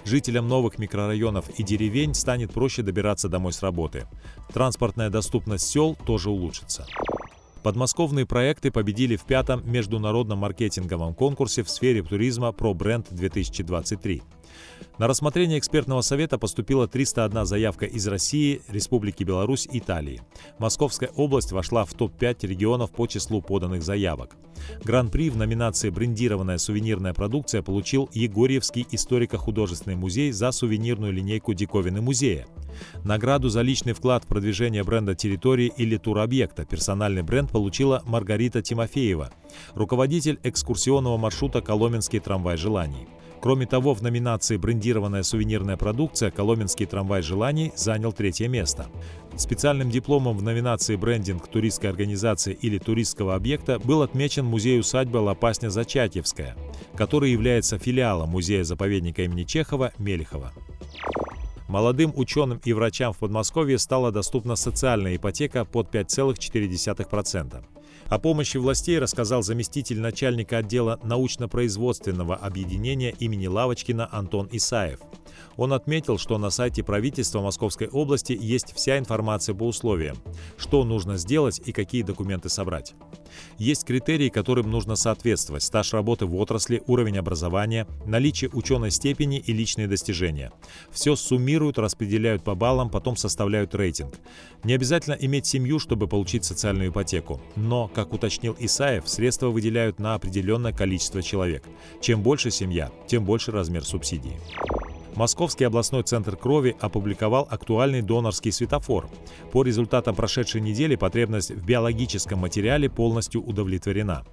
Жителям 0.05 0.49
новых 0.49 0.79
микрорайонов 0.79 1.49
и 1.59 1.63
деревень 1.63 2.15
станет 2.15 2.53
проще 2.53 2.83
добираться 2.83 3.29
домой 3.29 3.53
с 3.53 3.63
работы. 3.63 4.07
Транспортная 4.53 5.11
доступность 5.11 5.67
сел 5.67 5.97
тоже 6.07 6.31
улучшится. 6.31 6.87
Подмосковные 7.63 8.27
проекты 8.27 8.71
победили 8.71 9.17
в 9.17 9.25
пятом 9.25 9.69
международном 9.69 10.39
маркетинговом 10.39 11.15
конкурсе 11.15 11.65
в 11.65 11.69
сфере 11.69 12.03
туризма 12.03 12.53
бренд 12.53 13.09
2023. 13.11 14.23
На 14.99 15.07
рассмотрение 15.09 15.59
экспертного 15.59 16.01
совета 16.01 16.39
поступила 16.39 16.89
301 16.89 17.45
заявка 17.45 17.85
из 17.85 18.07
России, 18.07 18.63
Республики 18.69 19.25
Беларусь 19.25 19.69
Италии. 19.71 20.23
Московская 20.59 21.11
область 21.17 21.53
вошла 21.53 21.85
в 21.85 21.93
топ-5 21.93 22.47
регионов 22.47 22.93
по 22.93 23.07
числу 23.07 23.43
поданных 23.43 23.83
заявок. 23.83 24.37
Гран-при 24.83 25.29
в 25.29 25.37
номинации 25.37 25.91
«Брендированная 25.91 26.57
сувенирная 26.57 27.13
продукция» 27.13 27.61
получил 27.61 28.09
Егорьевский 28.15 28.87
историко-художественный 28.91 29.97
музей 29.97 30.33
за 30.33 30.51
сувенирную 30.51 31.13
линейку 31.13 31.53
диковины 31.53 32.01
музея. 32.01 32.47
Награду 33.05 33.51
за 33.51 33.61
личный 33.61 33.93
вклад 33.93 34.25
в 34.25 34.29
продвижение 34.29 34.83
бренда 34.83 35.15
территории 35.15 35.71
или 35.77 35.99
туробъекта 35.99 36.65
персональный 36.65 37.23
бренд 37.23 37.51
получила 37.51 38.03
Маргарита 38.07 38.63
Тимофеева, 38.63 39.31
руководитель 39.75 40.41
экскурсионного 40.43 41.19
маршрута 41.19 41.61
«Коломенский 41.61 42.19
трамвай 42.19 42.57
желаний». 42.57 43.07
Кроме 43.41 43.67
того, 43.67 43.95
в 43.95 44.03
номинации 44.03 44.57
«Брендированная 44.57 45.23
сувенирная 45.23 45.77
продукция» 45.77 46.31
Коломенский 46.31 46.87
трамвай 46.87 47.23
желаний 47.23 47.73
занял 47.77 48.13
третье 48.13 48.49
место. 48.49 48.87
Специальным 49.37 49.91
дипломом 49.91 50.37
в 50.37 50.43
номинации 50.43 50.97
«Брендинг 50.97 51.47
туристской 51.47 51.91
организации 51.91 52.55
или 52.55 52.79
туристского 52.79 53.35
объекта» 53.35 53.79
был 53.79 54.03
отмечен 54.03 54.47
музей-усадьба 54.47 55.19
Лопасня-Зачатьевская, 55.19 56.57
который 56.97 57.31
является 57.31 57.79
филиалом 57.79 58.31
музея-заповедника 58.31 59.23
имени 59.23 59.45
Чехова 59.45 59.93
Мелехова. 59.99 60.53
Молодым 61.69 62.13
ученым 62.15 62.61
и 62.65 62.73
врачам 62.73 63.13
в 63.13 63.19
Подмосковье 63.19 63.79
стала 63.79 64.13
доступна 64.13 64.57
социальная 64.57 65.17
ипотека 65.17 65.65
под 65.65 65.93
5,4%. 65.95 67.65
О 68.09 68.19
помощи 68.21 68.57
властей 68.57 69.01
рассказал 69.01 69.43
заместитель 69.43 70.01
начальника 70.01 70.59
отдела 70.59 71.01
научно-производственного 71.03 72.37
объединения 72.37 73.11
имени 73.11 73.49
Лавочкина 73.49 74.09
Антон 74.13 74.49
Исаев. 74.53 75.01
Он 75.57 75.73
отметил, 75.73 76.19
что 76.19 76.39
на 76.39 76.51
сайте 76.51 76.83
правительства 76.83 77.41
Московской 77.41 77.89
области 77.89 78.37
есть 78.39 78.75
вся 78.75 78.99
информация 78.99 79.55
по 79.55 79.65
условиям, 79.65 80.17
что 80.57 80.85
нужно 80.85 81.17
сделать 81.17 81.61
и 81.65 81.73
какие 81.73 82.03
документы 82.03 82.49
собрать. 82.49 82.95
Есть 83.59 83.85
критерии, 83.85 84.29
которым 84.29 84.71
нужно 84.71 84.97
соответствовать– 84.97 85.63
стаж 85.65 85.93
работы 85.93 86.27
в 86.27 86.37
отрасли, 86.37 86.83
уровень 86.87 87.19
образования, 87.19 87.87
наличие 88.05 88.51
ученой 88.53 88.91
степени 88.91 89.39
и 89.39 89.53
личные 89.53 89.89
достижения. 89.89 90.53
Все 90.91 91.17
суммируют, 91.17 91.79
распределяют 91.79 92.45
по 92.45 92.55
баллам, 92.55 92.91
потом 92.91 93.17
составляют 93.17 93.75
рейтинг. 93.75 94.15
Не 94.65 94.75
обязательно 94.75 95.15
иметь 95.15 95.47
семью, 95.47 95.79
чтобы 95.79 96.09
получить 96.09 96.45
социальную 96.45 96.91
ипотеку. 96.91 97.41
Но, 97.57 97.89
как 97.89 98.13
уточнил 98.13 98.57
Исаев, 98.59 99.09
средства 99.09 99.49
выделяют 99.49 99.99
на 99.99 100.15
определенное 100.15 100.73
количество 100.73 101.23
человек. 101.23 101.65
Чем 102.01 102.23
больше 102.23 102.51
семья, 102.51 102.91
тем 103.07 103.25
больше 103.25 103.53
размер 103.53 103.85
субсидии. 103.85 104.39
Московский 105.17 105.65
областной 105.65 106.03
центр 106.03 106.37
крови 106.37 106.77
опубликовал 106.79 107.49
актуальный 107.51 108.03
донорский 108.03 108.53
светофор. 108.53 109.09
По 109.51 109.63
результатам 109.63 110.15
прошедшей 110.15 110.61
недели 110.61 110.95
потребность 110.95 111.51
в 111.51 111.65
биологическом 111.65 112.39
материале 112.39 112.91
полностью 112.91 113.43
удовлетворена. 113.43 114.25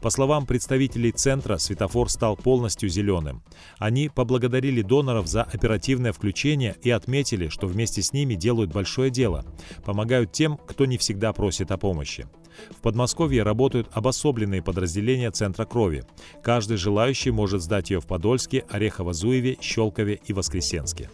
По 0.00 0.10
словам 0.10 0.46
представителей 0.46 1.12
центра, 1.12 1.58
светофор 1.58 2.08
стал 2.08 2.36
полностью 2.36 2.88
зеленым. 2.88 3.42
Они 3.78 4.08
поблагодарили 4.08 4.82
доноров 4.82 5.26
за 5.26 5.42
оперативное 5.42 6.12
включение 6.12 6.76
и 6.82 6.90
отметили, 6.90 7.48
что 7.48 7.66
вместе 7.66 8.02
с 8.02 8.12
ними 8.12 8.34
делают 8.34 8.72
большое 8.72 9.10
дело. 9.10 9.44
Помогают 9.84 10.32
тем, 10.32 10.56
кто 10.56 10.86
не 10.86 10.98
всегда 10.98 11.32
просит 11.32 11.70
о 11.70 11.78
помощи. 11.78 12.26
В 12.70 12.82
Подмосковье 12.82 13.42
работают 13.42 13.88
обособленные 13.92 14.62
подразделения 14.62 15.30
Центра 15.30 15.64
крови. 15.64 16.04
Каждый 16.42 16.76
желающий 16.76 17.30
может 17.30 17.62
сдать 17.62 17.90
ее 17.90 18.00
в 18.00 18.06
Подольске, 18.06 18.64
Орехово-Зуеве, 18.68 19.58
Щелкове 19.60 20.20
и 20.24 20.32
Воскресенске 20.32 21.08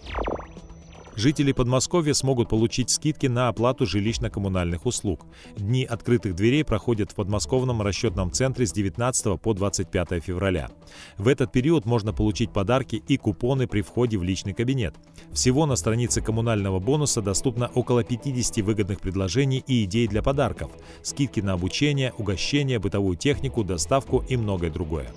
жители 1.18 1.52
Подмосковья 1.52 2.14
смогут 2.14 2.48
получить 2.48 2.90
скидки 2.90 3.26
на 3.26 3.48
оплату 3.48 3.84
жилищно-коммунальных 3.84 4.80
услуг. 4.84 5.26
Дни 5.56 5.84
открытых 5.84 6.34
дверей 6.34 6.64
проходят 6.64 7.10
в 7.12 7.14
подмосковном 7.14 7.82
расчетном 7.82 8.30
центре 8.30 8.66
с 8.66 8.72
19 8.72 9.40
по 9.40 9.54
25 9.54 10.22
февраля. 10.22 10.70
В 11.16 11.28
этот 11.28 11.50
период 11.52 11.84
можно 11.86 12.12
получить 12.12 12.52
подарки 12.52 13.02
и 13.08 13.16
купоны 13.16 13.66
при 13.66 13.82
входе 13.82 14.16
в 14.16 14.22
личный 14.22 14.54
кабинет. 14.54 14.94
Всего 15.32 15.66
на 15.66 15.76
странице 15.76 16.20
коммунального 16.20 16.78
бонуса 16.78 17.20
доступно 17.20 17.68
около 17.74 18.04
50 18.04 18.64
выгодных 18.64 19.00
предложений 19.00 19.64
и 19.66 19.84
идей 19.84 20.06
для 20.06 20.22
подарков, 20.22 20.70
скидки 21.02 21.40
на 21.40 21.54
обучение, 21.54 22.12
угощение, 22.16 22.78
бытовую 22.78 23.16
технику, 23.16 23.64
доставку 23.64 24.24
и 24.28 24.36
многое 24.36 24.70
другое. 24.70 25.12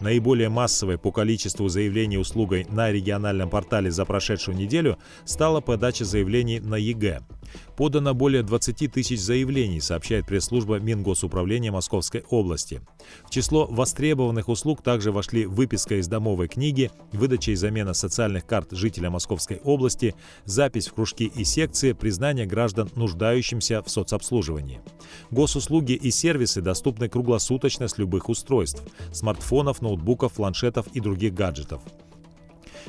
Наиболее 0.00 0.48
массовой 0.48 0.98
по 0.98 1.10
количеству 1.10 1.68
заявлений 1.68 2.18
услугой 2.18 2.66
на 2.70 2.90
региональном 2.90 3.48
портале 3.48 3.90
за 3.90 4.04
прошедшую 4.04 4.56
неделю 4.56 4.98
стала 5.24 5.60
подача 5.60 6.04
заявлений 6.04 6.60
на 6.60 6.76
ЕГЭ. 6.76 7.20
Подано 7.76 8.14
более 8.14 8.42
20 8.42 8.92
тысяч 8.92 9.20
заявлений, 9.20 9.80
сообщает 9.80 10.26
пресс-служба 10.26 10.78
Мингосуправления 10.78 11.72
Московской 11.72 12.24
области. 12.30 12.80
В 13.26 13.30
число 13.30 13.66
востребованных 13.66 14.48
услуг 14.48 14.82
также 14.82 15.12
вошли 15.12 15.46
выписка 15.46 15.96
из 15.96 16.08
домовой 16.08 16.48
книги, 16.48 16.90
выдача 17.12 17.52
и 17.52 17.54
замена 17.54 17.94
социальных 17.94 18.46
карт 18.46 18.72
жителя 18.72 19.10
Московской 19.10 19.60
области, 19.62 20.14
запись 20.44 20.88
в 20.88 20.94
кружки 20.94 21.24
и 21.24 21.44
секции, 21.44 21.92
признание 21.92 22.46
граждан, 22.46 22.90
нуждающимся 22.94 23.82
в 23.82 23.90
соцобслуживании. 23.90 24.80
Госуслуги 25.30 25.92
и 25.92 26.10
сервисы 26.10 26.60
доступны 26.60 27.08
круглосуточно 27.08 27.88
с 27.88 27.98
любых 27.98 28.28
устройств– 28.28 28.82
смартфонов, 29.12 29.82
ноутбуков, 29.82 30.34
планшетов 30.34 30.86
и 30.94 31.00
других 31.00 31.34
гаджетов. 31.34 31.82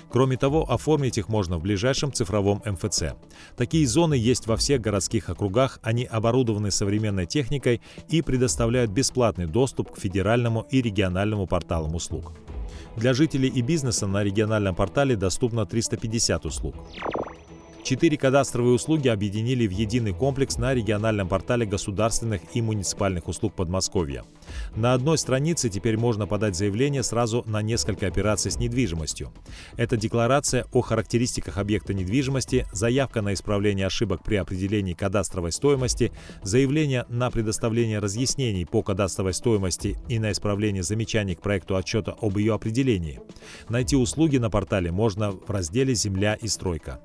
Кроме 0.10 0.38
того, 0.38 0.70
оформить 0.70 1.18
их 1.18 1.30
можно 1.30 1.58
в 1.58 1.62
ближайшем 1.62 2.14
цифровом 2.14 2.62
МФЦ. 2.66 3.16
Такие 3.56 3.88
зоны 3.88 4.14
есть 4.14 4.48
во 4.48 4.58
всех 4.58 4.82
городских 4.82 5.30
округах, 5.30 5.80
они 5.82 6.06
оборудованы 6.06 6.72
современной 6.72 7.26
техникой 7.26 7.82
и 8.10 8.22
предоставляют 8.22 8.92
бесплатный 8.92 9.46
доступ 9.46 9.92
к 9.92 10.00
федеральному 10.00 10.66
и 10.70 10.82
региональному 10.82 11.48
порталам 11.48 11.96
услуг. 11.96 12.34
Для 12.96 13.14
жителей 13.14 13.50
и 13.50 13.62
бизнеса 13.62 14.08
на 14.08 14.24
региональном 14.24 14.76
портале 14.76 15.16
доступно 15.16 15.66
350 15.66 16.46
услуг. 16.46 16.76
Четыре 17.88 18.18
кадастровые 18.18 18.74
услуги 18.74 19.08
объединили 19.08 19.66
в 19.66 19.72
единый 19.72 20.12
комплекс 20.12 20.58
на 20.58 20.74
региональном 20.74 21.30
портале 21.30 21.66
государственных 21.66 22.42
и 22.54 22.62
муниципальных 22.62 23.30
услуг 23.30 23.54
Подмосковья. 23.54 24.26
На 24.76 24.94
одной 24.94 25.18
странице 25.18 25.70
теперь 25.70 25.98
можно 25.98 26.28
подать 26.28 26.58
заявление 26.58 27.02
сразу 27.02 27.46
на 27.48 27.62
несколько 27.62 28.06
операций 28.06 28.52
с 28.52 28.58
недвижимостью. 28.58 29.32
Это 29.78 29.96
декларация 29.96 30.66
о 30.74 30.82
характеристиках 30.82 31.58
объекта 31.58 31.94
недвижимости, 31.94 32.66
заявка 32.74 33.22
на 33.22 33.34
исправление 33.34 33.86
ошибок 33.86 34.22
при 34.22 34.36
определении 34.36 34.94
кадастровой 34.94 35.54
стоимости, 35.54 36.12
заявление 36.44 37.06
на 37.08 37.32
предоставление 37.32 38.00
разъяснений 38.00 38.66
по 38.66 38.84
кадастровой 38.84 39.34
стоимости 39.34 39.98
и 40.10 40.20
на 40.20 40.34
исправление 40.34 40.84
замечаний 40.84 41.36
к 41.36 41.42
проекту 41.42 41.78
отчета 41.78 42.18
об 42.20 42.38
ее 42.38 42.54
определении. 42.54 43.22
Найти 43.70 43.96
услуги 43.96 44.36
на 44.36 44.50
портале 44.50 44.92
можно 44.92 45.32
в 45.32 45.50
разделе 45.50 45.96
«Земля 45.96 46.34
и 46.34 46.50
стройка». 46.50 47.00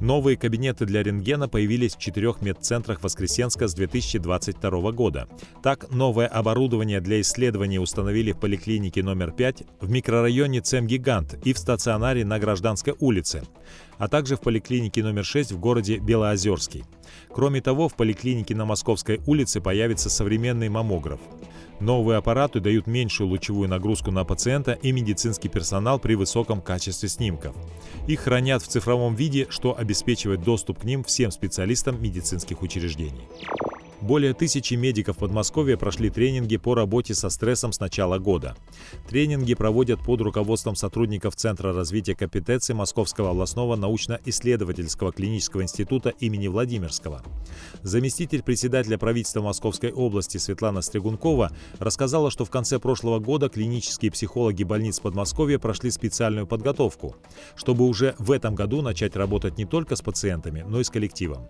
Новые 0.00 0.38
кабинеты 0.38 0.86
для 0.86 1.02
рентгена 1.02 1.46
появились 1.46 1.94
в 1.94 1.98
четырех 1.98 2.40
медцентрах 2.40 3.02
Воскресенска 3.02 3.68
с 3.68 3.74
2022 3.74 4.92
года. 4.92 5.28
Так, 5.62 5.90
новое 5.90 6.26
оборудование 6.26 7.02
для 7.02 7.20
исследований 7.20 7.78
установили 7.78 8.32
в 8.32 8.40
поликлинике 8.40 9.02
номер 9.02 9.30
5 9.30 9.64
в 9.78 9.90
микрорайоне 9.90 10.62
Цем-Гигант 10.62 11.38
и 11.44 11.52
в 11.52 11.58
стационаре 11.58 12.24
на 12.24 12.38
Гражданской 12.38 12.94
улице, 12.98 13.42
а 13.98 14.08
также 14.08 14.36
в 14.36 14.40
поликлинике 14.40 15.02
номер 15.02 15.22
6 15.22 15.52
в 15.52 15.58
городе 15.58 15.98
Белоозерский. 15.98 16.84
Кроме 17.34 17.60
того, 17.60 17.90
в 17.90 17.94
поликлинике 17.94 18.54
на 18.54 18.64
Московской 18.64 19.20
улице 19.26 19.60
появится 19.60 20.08
современный 20.08 20.70
маммограф. 20.70 21.20
Новые 21.80 22.18
аппараты 22.18 22.60
дают 22.60 22.86
меньшую 22.86 23.28
лучевую 23.28 23.68
нагрузку 23.68 24.10
на 24.10 24.24
пациента 24.24 24.72
и 24.72 24.92
медицинский 24.92 25.48
персонал 25.48 25.98
при 25.98 26.14
высоком 26.14 26.60
качестве 26.60 27.08
снимков. 27.08 27.56
Их 28.06 28.20
хранят 28.20 28.62
в 28.62 28.68
цифровом 28.68 29.14
виде, 29.14 29.46
что 29.48 29.76
обеспечивает 29.76 30.42
доступ 30.42 30.80
к 30.80 30.84
ним 30.84 31.02
всем 31.02 31.30
специалистам 31.30 32.00
медицинских 32.02 32.60
учреждений. 32.60 33.26
Более 34.00 34.32
тысячи 34.32 34.74
медиков 34.74 35.18
Подмосковья 35.18 35.76
прошли 35.76 36.08
тренинги 36.08 36.56
по 36.56 36.74
работе 36.74 37.14
со 37.14 37.28
стрессом 37.28 37.72
с 37.72 37.80
начала 37.80 38.18
года. 38.18 38.56
Тренинги 39.10 39.52
проводят 39.52 40.02
под 40.02 40.22
руководством 40.22 40.74
сотрудников 40.74 41.36
Центра 41.36 41.74
развития 41.74 42.14
компетенций 42.14 42.74
Московского 42.74 43.30
областного 43.30 43.76
научно-исследовательского 43.76 45.12
клинического 45.12 45.62
института 45.62 46.14
имени 46.18 46.48
Владимирского. 46.48 47.22
Заместитель 47.82 48.42
председателя 48.42 48.96
правительства 48.96 49.42
Московской 49.42 49.92
области 49.92 50.38
Светлана 50.38 50.80
Стригункова 50.80 51.52
рассказала, 51.78 52.30
что 52.30 52.46
в 52.46 52.50
конце 52.50 52.78
прошлого 52.78 53.18
года 53.18 53.50
клинические 53.50 54.10
психологи 54.10 54.64
больниц 54.64 54.98
Подмосковья 54.98 55.58
прошли 55.58 55.90
специальную 55.90 56.46
подготовку, 56.46 57.16
чтобы 57.54 57.86
уже 57.86 58.14
в 58.18 58.32
этом 58.32 58.54
году 58.54 58.80
начать 58.80 59.14
работать 59.14 59.58
не 59.58 59.66
только 59.66 59.94
с 59.94 60.00
пациентами, 60.00 60.64
но 60.66 60.80
и 60.80 60.84
с 60.84 60.90
коллективом. 60.90 61.48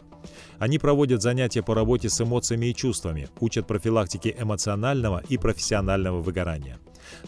Они 0.58 0.78
проводят 0.78 1.22
занятия 1.22 1.62
по 1.62 1.74
работе 1.74 2.10
с 2.10 2.20
эмоциями 2.20 2.39
и 2.40 2.74
чувствами, 2.74 3.28
учат 3.40 3.66
профилактике 3.66 4.34
эмоционального 4.38 5.22
и 5.28 5.38
профессионального 5.38 6.20
выгорания. 6.20 6.78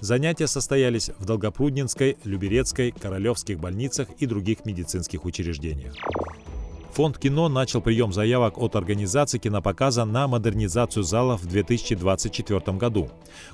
Занятия 0.01 0.47
состоялись 0.47 1.11
в 1.19 1.25
Долгопрудненской, 1.25 2.17
Люберецкой, 2.25 2.93
Королевских 2.93 3.59
больницах 3.59 4.09
и 4.19 4.27
других 4.27 4.65
медицинских 4.65 5.25
учреждениях. 5.25 5.95
Фонд 6.93 7.17
кино 7.17 7.49
начал 7.49 7.81
прием 7.81 8.13
заявок 8.13 8.59
от 8.59 8.77
организаций 8.77 9.41
кинопоказа 9.41 10.05
на 10.05 10.29
модернизацию 10.29 11.03
залов 11.03 11.41
в 11.41 11.47
2024 11.47 12.77
году. 12.77 13.09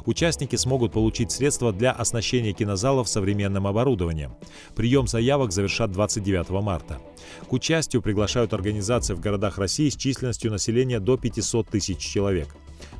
Участники 0.07 0.57
смогут 0.57 0.93
получить 0.93 1.31
средства 1.31 1.73
для 1.73 1.93
оснащения 1.93 2.53
кинозалов 2.53 3.09
современным 3.09 3.69
оборудованием. 3.69 4.33
Прием 4.75 5.07
заявок 5.07 5.53
завершат 5.53 5.93
29 5.93 6.51
марта. 6.63 6.99
К 7.49 7.53
участию 7.53 8.03
приглашают 8.03 8.53
организации 8.55 9.15
в 9.15 9.21
городах 9.21 9.59
России 9.59 9.89
с 9.89 9.97
численностью 9.97 10.51
населения 10.51 10.99
до 10.99 11.17
500 11.17 11.69
тысяч 11.69 11.99
человек. 11.99 12.49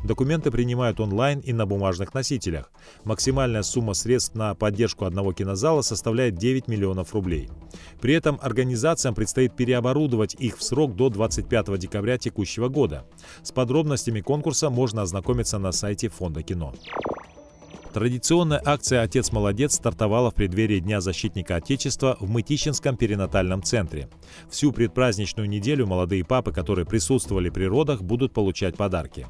Документы 0.05 0.51
принимают 0.51 1.01
онлайн 1.01 1.41
и 1.41 1.53
на 1.53 1.67
бумажных 1.67 2.15
носителях. 2.15 2.71
Максимальная 3.05 3.63
сумма 3.63 3.95
средств 3.95 4.35
на 4.35 4.55
поддержку 4.55 5.05
одного 5.05 5.33
кинозала 5.33 5.83
составляет 5.83 6.37
9 6.37 6.69
миллионов 6.69 7.15
рублей. 7.15 7.51
При 8.01 8.15
этом 8.15 8.39
организациям 8.41 9.15
предстоит 9.15 9.57
переоборудовать 9.57 10.35
их 10.35 10.59
в 10.59 10.63
срок 10.63 10.95
до 10.95 11.11
25 11.11 11.79
декабря 11.79 12.19
текущего 12.19 12.69
года. 12.69 13.05
С 13.43 13.53
подробностями 13.53 14.21
конкурса 14.21 14.71
можно 14.71 15.03
ознакомиться 15.03 15.59
на 15.59 15.73
сайте 15.73 16.09
Фонда 16.09 16.43
кино. 16.43 16.75
Традиционная 17.99 18.63
акция 18.65 19.03
«Отец 19.03 19.33
молодец» 19.33 19.75
стартовала 19.75 20.31
в 20.31 20.35
преддверии 20.35 20.79
Дня 20.79 21.01
защитника 21.01 21.57
Отечества 21.57 22.17
в 22.21 22.31
Мытищинском 22.31 22.97
перинатальном 22.97 23.61
центре. 23.61 24.09
Всю 24.49 24.71
предпраздничную 24.71 25.49
неделю 25.49 25.85
молодые 25.85 26.25
папы, 26.25 26.53
которые 26.53 26.87
присутствовали 26.87 27.51
при 27.51 27.65
родах, 27.65 28.03
будут 28.03 28.33
получать 28.33 28.77
подарки. 28.77 29.27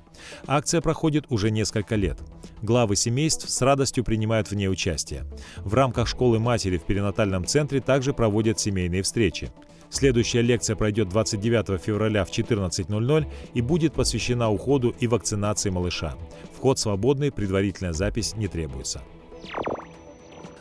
Акция 0.46 0.82
проходит 0.82 1.24
уже 1.30 1.50
несколько 1.50 1.96
лет. 1.96 2.18
Главы 2.60 2.96
семейств 2.96 3.48
с 3.48 3.62
радостью 3.62 4.04
принимают 4.04 4.50
в 4.50 4.54
ней 4.54 4.68
участие. 4.68 5.24
В 5.56 5.72
рамках 5.72 6.06
школы 6.06 6.38
матери 6.38 6.76
в 6.76 6.84
перинатальном 6.84 7.46
центре 7.46 7.80
также 7.80 8.12
проводят 8.12 8.60
семейные 8.60 9.02
встречи. 9.02 9.50
Следующая 9.90 10.42
лекция 10.42 10.76
пройдет 10.76 11.08
29 11.08 11.80
февраля 11.80 12.24
в 12.24 12.30
14.00 12.30 13.26
и 13.54 13.60
будет 13.62 13.94
посвящена 13.94 14.50
уходу 14.50 14.94
и 15.00 15.06
вакцинации 15.06 15.70
малыша. 15.70 16.14
Вход 16.58 16.76
свободный, 16.76 17.30
предварительная 17.30 17.92
запись 17.92 18.34
не 18.34 18.48
требуется. 18.48 19.00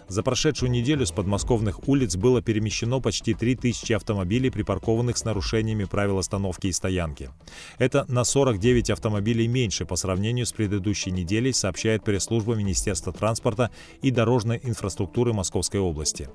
За 0.09 0.23
прошедшую 0.23 0.71
неделю 0.71 1.05
с 1.05 1.11
подмосковных 1.11 1.85
улиц 1.87 2.15
было 2.15 2.41
перемещено 2.41 3.01
почти 3.01 3.33
3000 3.33 3.91
автомобилей, 3.91 4.49
припаркованных 4.49 5.17
с 5.17 5.25
нарушениями 5.25 5.83
правил 5.83 6.17
остановки 6.17 6.67
и 6.67 6.71
стоянки. 6.71 7.29
Это 7.77 8.05
на 8.07 8.23
49 8.23 8.89
автомобилей 8.89 9.47
меньше 9.47 9.85
по 9.85 9.97
сравнению 9.97 10.45
с 10.45 10.53
предыдущей 10.53 11.11
неделей, 11.11 11.51
сообщает 11.51 12.05
пресс-служба 12.05 12.55
Министерства 12.55 13.11
транспорта 13.11 13.69
и 14.01 14.09
дорожной 14.09 14.61
инфраструктуры 14.63 15.33
Московской 15.33 15.81
области. 15.81 16.29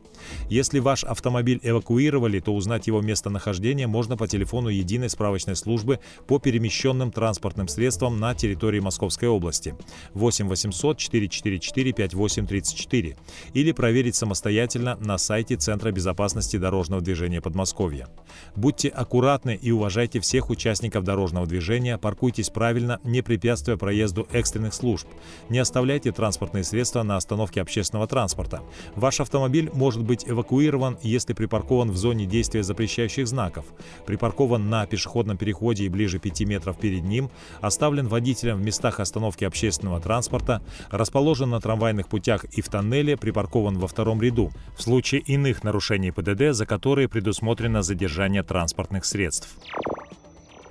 Если 0.51 0.79
ваш 0.79 1.05
автомобиль 1.05 1.61
эвакуировали, 1.63 2.41
то 2.41 2.55
узнать 2.55 2.89
его 2.89 3.01
местонахождение 3.01 3.87
можно 3.87 4.19
по 4.19 4.29
телефону 4.29 4.69
единой 4.69 5.09
справочной 5.09 5.57
службы 5.57 5.99
по 6.27 6.39
перемещенным 6.39 7.11
транспортным 7.11 7.69
средствам 7.69 8.21
на 8.21 8.35
территории 8.35 8.81
Московской 8.81 9.29
области 9.29 9.75
8 10.13 10.47
800 10.47 10.99
444 10.99 11.93
5834 11.93 13.17
и 13.55 13.62
или 13.63 13.71
проверить 13.71 14.17
самостоятельно 14.17 14.97
на 15.01 15.19
сайте 15.19 15.55
Центра 15.55 15.93
безопасности 15.93 16.57
дорожного 16.57 17.01
движения 17.01 17.41
Подмосковья. 17.41 18.09
Будьте 18.57 18.89
аккуратны 18.89 19.55
и 19.55 19.71
уважайте 19.71 20.19
всех 20.19 20.51
участников 20.51 21.05
дорожного 21.05 21.47
движения, 21.47 21.97
паркуйтесь 21.97 22.51
правильно, 22.51 22.99
не 23.05 23.23
препятствуя 23.23 23.77
проезду 23.77 24.27
экстренных 24.33 24.75
служб. 24.75 25.07
Не 25.49 25.61
оставляйте 25.61 26.11
транспортные 26.11 26.65
средства 26.65 27.05
на 27.05 27.17
остановке 27.17 27.61
общественного 27.61 28.09
транспорта. 28.09 28.63
Ваш 28.97 29.21
автомобиль 29.21 29.71
может 29.73 30.03
быть 30.03 30.25
эвакуирован, 30.27 30.99
если 31.03 31.33
припаркован 31.33 31.93
в 31.93 31.97
зоне 31.97 32.27
действия 32.27 32.65
запрещающих 32.65 33.29
знаков, 33.29 33.67
припаркован 34.07 34.69
на 34.69 34.87
пешеходном 34.87 35.37
переходе 35.37 35.85
и 35.85 35.89
ближе 35.89 36.19
5 36.19 36.41
метров 36.43 36.79
перед 36.79 37.05
ним, 37.05 37.31
оставлен 37.61 38.09
водителем 38.09 38.57
в 38.59 38.65
местах 38.65 38.99
остановки 38.99 39.45
общественного 39.45 40.01
транспорта, 40.01 40.63
расположен 40.91 41.51
на 41.51 41.61
трамвайных 41.61 42.09
путях 42.09 42.45
и 42.45 42.61
в 42.61 42.69
тоннеле, 42.69 43.17
припаркован 43.17 43.52
припаркован 43.53 43.79
во 43.79 43.87
втором 43.87 44.23
ряду, 44.23 44.51
в 44.77 44.83
случае 44.83 45.21
иных 45.21 45.65
нарушений 45.65 46.11
ПДД, 46.11 46.55
за 46.55 46.67
которые 46.67 47.09
предусмотрено 47.09 47.83
задержание 47.83 48.43
транспортных 48.43 49.05
средств. 49.05 49.49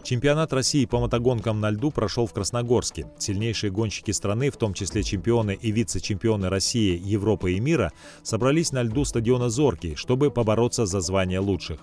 Чемпионат 0.03 0.51
России 0.51 0.85
по 0.85 0.99
мотогонкам 0.99 1.59
на 1.59 1.69
льду 1.69 1.91
прошел 1.91 2.25
в 2.25 2.33
Красногорске. 2.33 3.05
Сильнейшие 3.19 3.71
гонщики 3.71 4.11
страны, 4.11 4.49
в 4.49 4.57
том 4.57 4.73
числе 4.73 5.03
чемпионы 5.03 5.57
и 5.61 5.71
вице-чемпионы 5.71 6.49
России, 6.49 6.99
Европы 7.05 7.53
и 7.53 7.59
мира, 7.59 7.91
собрались 8.23 8.71
на 8.71 8.81
льду 8.83 9.05
стадиона 9.05 9.49
«Зоркий», 9.49 9.95
чтобы 9.95 10.31
побороться 10.31 10.87
за 10.87 11.01
звание 11.01 11.39
лучших. 11.39 11.79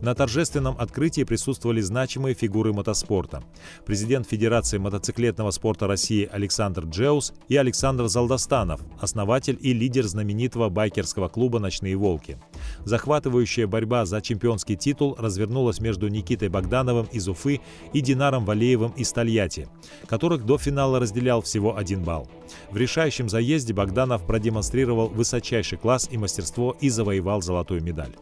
На 0.00 0.14
торжественном 0.14 0.76
открытии 0.78 1.24
присутствовали 1.24 1.80
значимые 1.80 2.34
фигуры 2.34 2.72
мотоспорта. 2.72 3.42
Президент 3.86 4.28
Федерации 4.28 4.78
мотоциклетного 4.78 5.50
спорта 5.50 5.86
России 5.86 6.28
Александр 6.30 6.84
Джеус 6.84 7.32
и 7.48 7.56
Александр 7.56 8.08
Залдостанов, 8.08 8.80
основатель 9.00 9.58
и 9.60 9.72
лидер 9.72 10.04
знаменитого 10.06 10.68
байкерского 10.68 11.28
клуба 11.28 11.58
«Ночные 11.58 11.96
волки». 11.96 12.38
Захватывающая 12.84 13.66
борьба 13.66 14.06
за 14.06 14.20
чемпионский 14.20 14.76
титул 14.76 15.16
развернулась 15.18 15.80
между 15.80 16.08
Никитой 16.08 16.48
Богдановым 16.48 17.06
из 17.12 17.28
Уфы 17.28 17.60
и 17.92 18.00
Динаром 18.00 18.44
Валеевым 18.44 18.92
из 18.92 19.12
Тольятти, 19.12 19.68
которых 20.06 20.44
до 20.44 20.58
финала 20.58 20.98
разделял 21.00 21.42
всего 21.42 21.76
один 21.76 22.02
балл. 22.02 22.28
В 22.70 22.76
решающем 22.76 23.28
заезде 23.28 23.72
Богданов 23.72 24.26
продемонстрировал 24.26 25.08
высочайший 25.08 25.78
класс 25.78 26.08
и 26.10 26.18
мастерство 26.18 26.76
и 26.80 26.88
завоевал 26.88 27.42
золотую 27.42 27.82
медаль. 27.82 28.14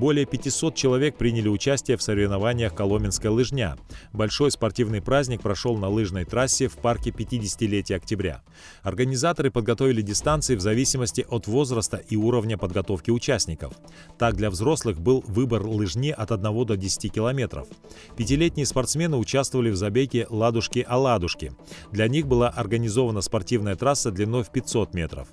Более 0.00 0.24
500 0.24 0.74
человек 0.74 1.18
приняли 1.18 1.50
участие 1.50 1.98
в 1.98 2.02
соревнованиях 2.02 2.74
«Коломенская 2.74 3.30
лыжня». 3.30 3.76
Большой 4.14 4.50
спортивный 4.50 5.02
праздник 5.02 5.42
прошел 5.42 5.76
на 5.76 5.90
лыжной 5.90 6.24
трассе 6.24 6.68
в 6.68 6.78
парке 6.78 7.10
50-летия 7.10 7.96
октября. 7.96 8.40
Организаторы 8.82 9.50
подготовили 9.50 10.00
дистанции 10.00 10.56
в 10.56 10.62
зависимости 10.62 11.26
от 11.28 11.46
возраста 11.46 11.98
и 11.98 12.16
уровня 12.16 12.56
подготовки 12.56 13.10
участников. 13.10 13.74
Так, 14.18 14.36
для 14.36 14.48
взрослых 14.48 14.98
был 14.98 15.22
выбор 15.28 15.66
лыжни 15.66 16.12
от 16.12 16.32
1 16.32 16.64
до 16.64 16.78
10 16.78 17.12
километров. 17.12 17.68
Пятилетние 18.16 18.64
спортсмены 18.64 19.18
участвовали 19.18 19.68
в 19.68 19.76
забеге 19.76 20.26
«Ладушки-Оладушки». 20.30 21.52
Для 21.92 22.08
них 22.08 22.26
была 22.26 22.48
организована 22.48 23.20
спортивная 23.20 23.76
трасса 23.76 24.10
длиной 24.10 24.44
в 24.44 24.50
500 24.50 24.94
метров. 24.94 25.28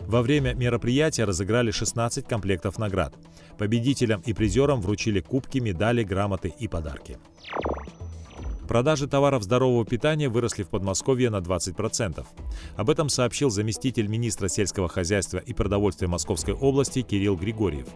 Во 0.00 0.22
время 0.22 0.54
мероприятия 0.54 1.24
разыграли 1.24 1.70
16 1.70 2.26
комплектов 2.26 2.78
наград. 2.78 3.14
Победителям 3.58 4.22
и 4.26 4.32
призерам 4.32 4.80
вручили 4.80 5.20
кубки, 5.20 5.58
медали, 5.58 6.02
грамоты 6.02 6.52
и 6.58 6.68
подарки. 6.68 7.18
Продажи 8.68 9.06
товаров 9.06 9.44
здорового 9.44 9.84
питания 9.84 10.28
выросли 10.28 10.64
в 10.64 10.68
Подмосковье 10.68 11.30
на 11.30 11.36
20%. 11.36 12.26
Об 12.76 12.90
этом 12.90 13.08
сообщил 13.08 13.48
заместитель 13.48 14.08
министра 14.08 14.48
сельского 14.48 14.88
хозяйства 14.88 15.38
и 15.38 15.52
продовольствия 15.52 16.08
Московской 16.08 16.52
области 16.52 17.02
Кирилл 17.02 17.36
Григорьев. 17.36 17.86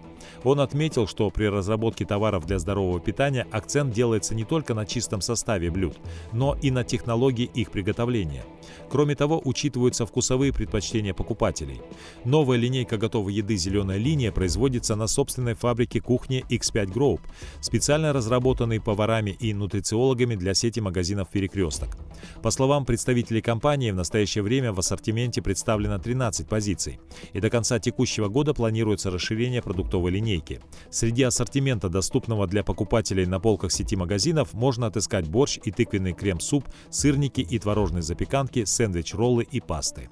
Он 0.44 0.60
отметил, 0.60 1.08
что 1.08 1.28
при 1.30 1.46
разработке 1.46 2.04
товаров 2.04 2.46
для 2.46 2.58
здорового 2.60 3.00
питания 3.00 3.46
акцент 3.50 3.92
делается 3.92 4.34
не 4.34 4.44
только 4.44 4.74
на 4.74 4.86
чистом 4.86 5.20
составе 5.20 5.70
блюд, 5.70 5.96
но 6.32 6.56
и 6.62 6.70
на 6.70 6.84
технологии 6.84 7.50
их 7.52 7.72
приготовления. 7.72 8.44
Кроме 8.90 9.16
того, 9.16 9.40
учитываются 9.44 10.06
вкусовые 10.06 10.52
предпочтения 10.52 11.14
покупателей. 11.14 11.80
Новая 12.24 12.58
линейка 12.58 12.96
готовой 12.96 13.34
еды 13.34 13.56
«Зеленая 13.56 13.98
линия» 13.98 14.30
производится 14.30 14.94
на 14.94 15.08
собственной 15.08 15.54
фабрике 15.54 16.00
кухни 16.00 16.44
X5 16.48 16.92
Group, 16.92 17.20
специально 17.60 18.12
разработанной 18.12 18.80
поварами 18.80 19.30
и 19.30 19.52
нутрициологами 19.52 20.36
для 20.36 20.54
сети 20.60 20.80
магазинов 20.80 21.28
«Перекресток». 21.30 21.96
По 22.42 22.50
словам 22.50 22.84
представителей 22.84 23.40
компании, 23.40 23.90
в 23.90 23.96
настоящее 23.96 24.42
время 24.42 24.72
в 24.72 24.78
ассортименте 24.78 25.42
представлено 25.42 25.98
13 25.98 26.48
позиций, 26.48 27.00
и 27.32 27.40
до 27.40 27.50
конца 27.50 27.78
текущего 27.78 28.28
года 28.28 28.54
планируется 28.54 29.10
расширение 29.10 29.62
продуктовой 29.62 30.10
линейки. 30.10 30.60
Среди 30.90 31.22
ассортимента, 31.22 31.88
доступного 31.88 32.46
для 32.46 32.62
покупателей 32.62 33.26
на 33.26 33.40
полках 33.40 33.72
сети 33.72 33.96
магазинов, 33.96 34.52
можно 34.52 34.86
отыскать 34.86 35.28
борщ 35.28 35.58
и 35.64 35.70
тыквенный 35.70 36.12
крем-суп, 36.12 36.64
сырники 36.90 37.40
и 37.40 37.58
творожные 37.58 38.02
запеканки, 38.02 38.64
сэндвич-роллы 38.64 39.46
и 39.50 39.60
пасты. 39.60 40.08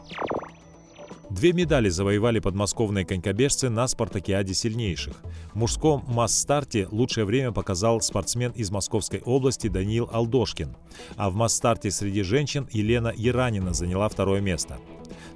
Две 1.30 1.52
медали 1.52 1.90
завоевали 1.90 2.38
подмосковные 2.38 3.04
конькобежцы 3.04 3.68
на 3.68 3.86
спартакиаде 3.86 4.54
сильнейших. 4.54 5.14
В 5.52 5.56
мужском 5.56 6.02
масс-старте 6.08 6.88
лучшее 6.90 7.26
время 7.26 7.52
показал 7.52 8.00
спортсмен 8.00 8.50
из 8.52 8.70
Московской 8.70 9.20
области 9.20 9.68
Даниил 9.68 10.08
Алдошкин, 10.10 10.74
а 11.16 11.28
в 11.28 11.34
масс-старте 11.34 11.90
среди 11.90 12.22
женщин 12.22 12.66
Елена 12.72 13.12
Яранина 13.14 13.74
заняла 13.74 14.08
второе 14.08 14.40
место. 14.40 14.78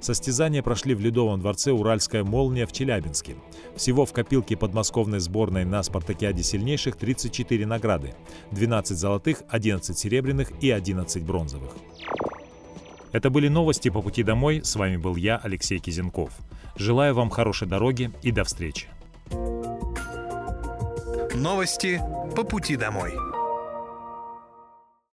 Состязания 0.01 0.63
прошли 0.63 0.95
в 0.95 0.99
Ледовом 0.99 1.39
дворце 1.39 1.71
«Уральская 1.71 2.23
молния» 2.23 2.65
в 2.65 2.73
Челябинске. 2.73 3.35
Всего 3.75 4.05
в 4.05 4.13
копилке 4.13 4.57
подмосковной 4.57 5.19
сборной 5.19 5.63
на 5.63 5.81
спартакиаде 5.83 6.43
сильнейших 6.43 6.95
34 6.95 7.65
награды– 7.65 8.13
12 8.51 8.97
золотых, 8.97 9.43
11 9.47 9.97
серебряных 9.97 10.51
и 10.59 10.71
11 10.71 11.23
бронзовых. 11.23 11.71
Это 13.13 13.29
были 13.29 13.47
новости 13.47 13.89
по 13.89 14.01
пути 14.01 14.23
домой. 14.23 14.61
С 14.63 14.75
вами 14.75 14.97
был 14.97 15.15
я, 15.15 15.37
Алексей 15.37 15.79
Кизенков. 15.79 16.31
Желаю 16.75 17.13
вам 17.13 17.29
хорошей 17.29 17.67
дороги 17.67 18.11
и 18.23 18.31
до 18.31 18.43
встречи. 18.43 18.87
Новости 21.35 22.01
по 22.35 22.43
пути 22.43 22.75
домой. 22.75 23.13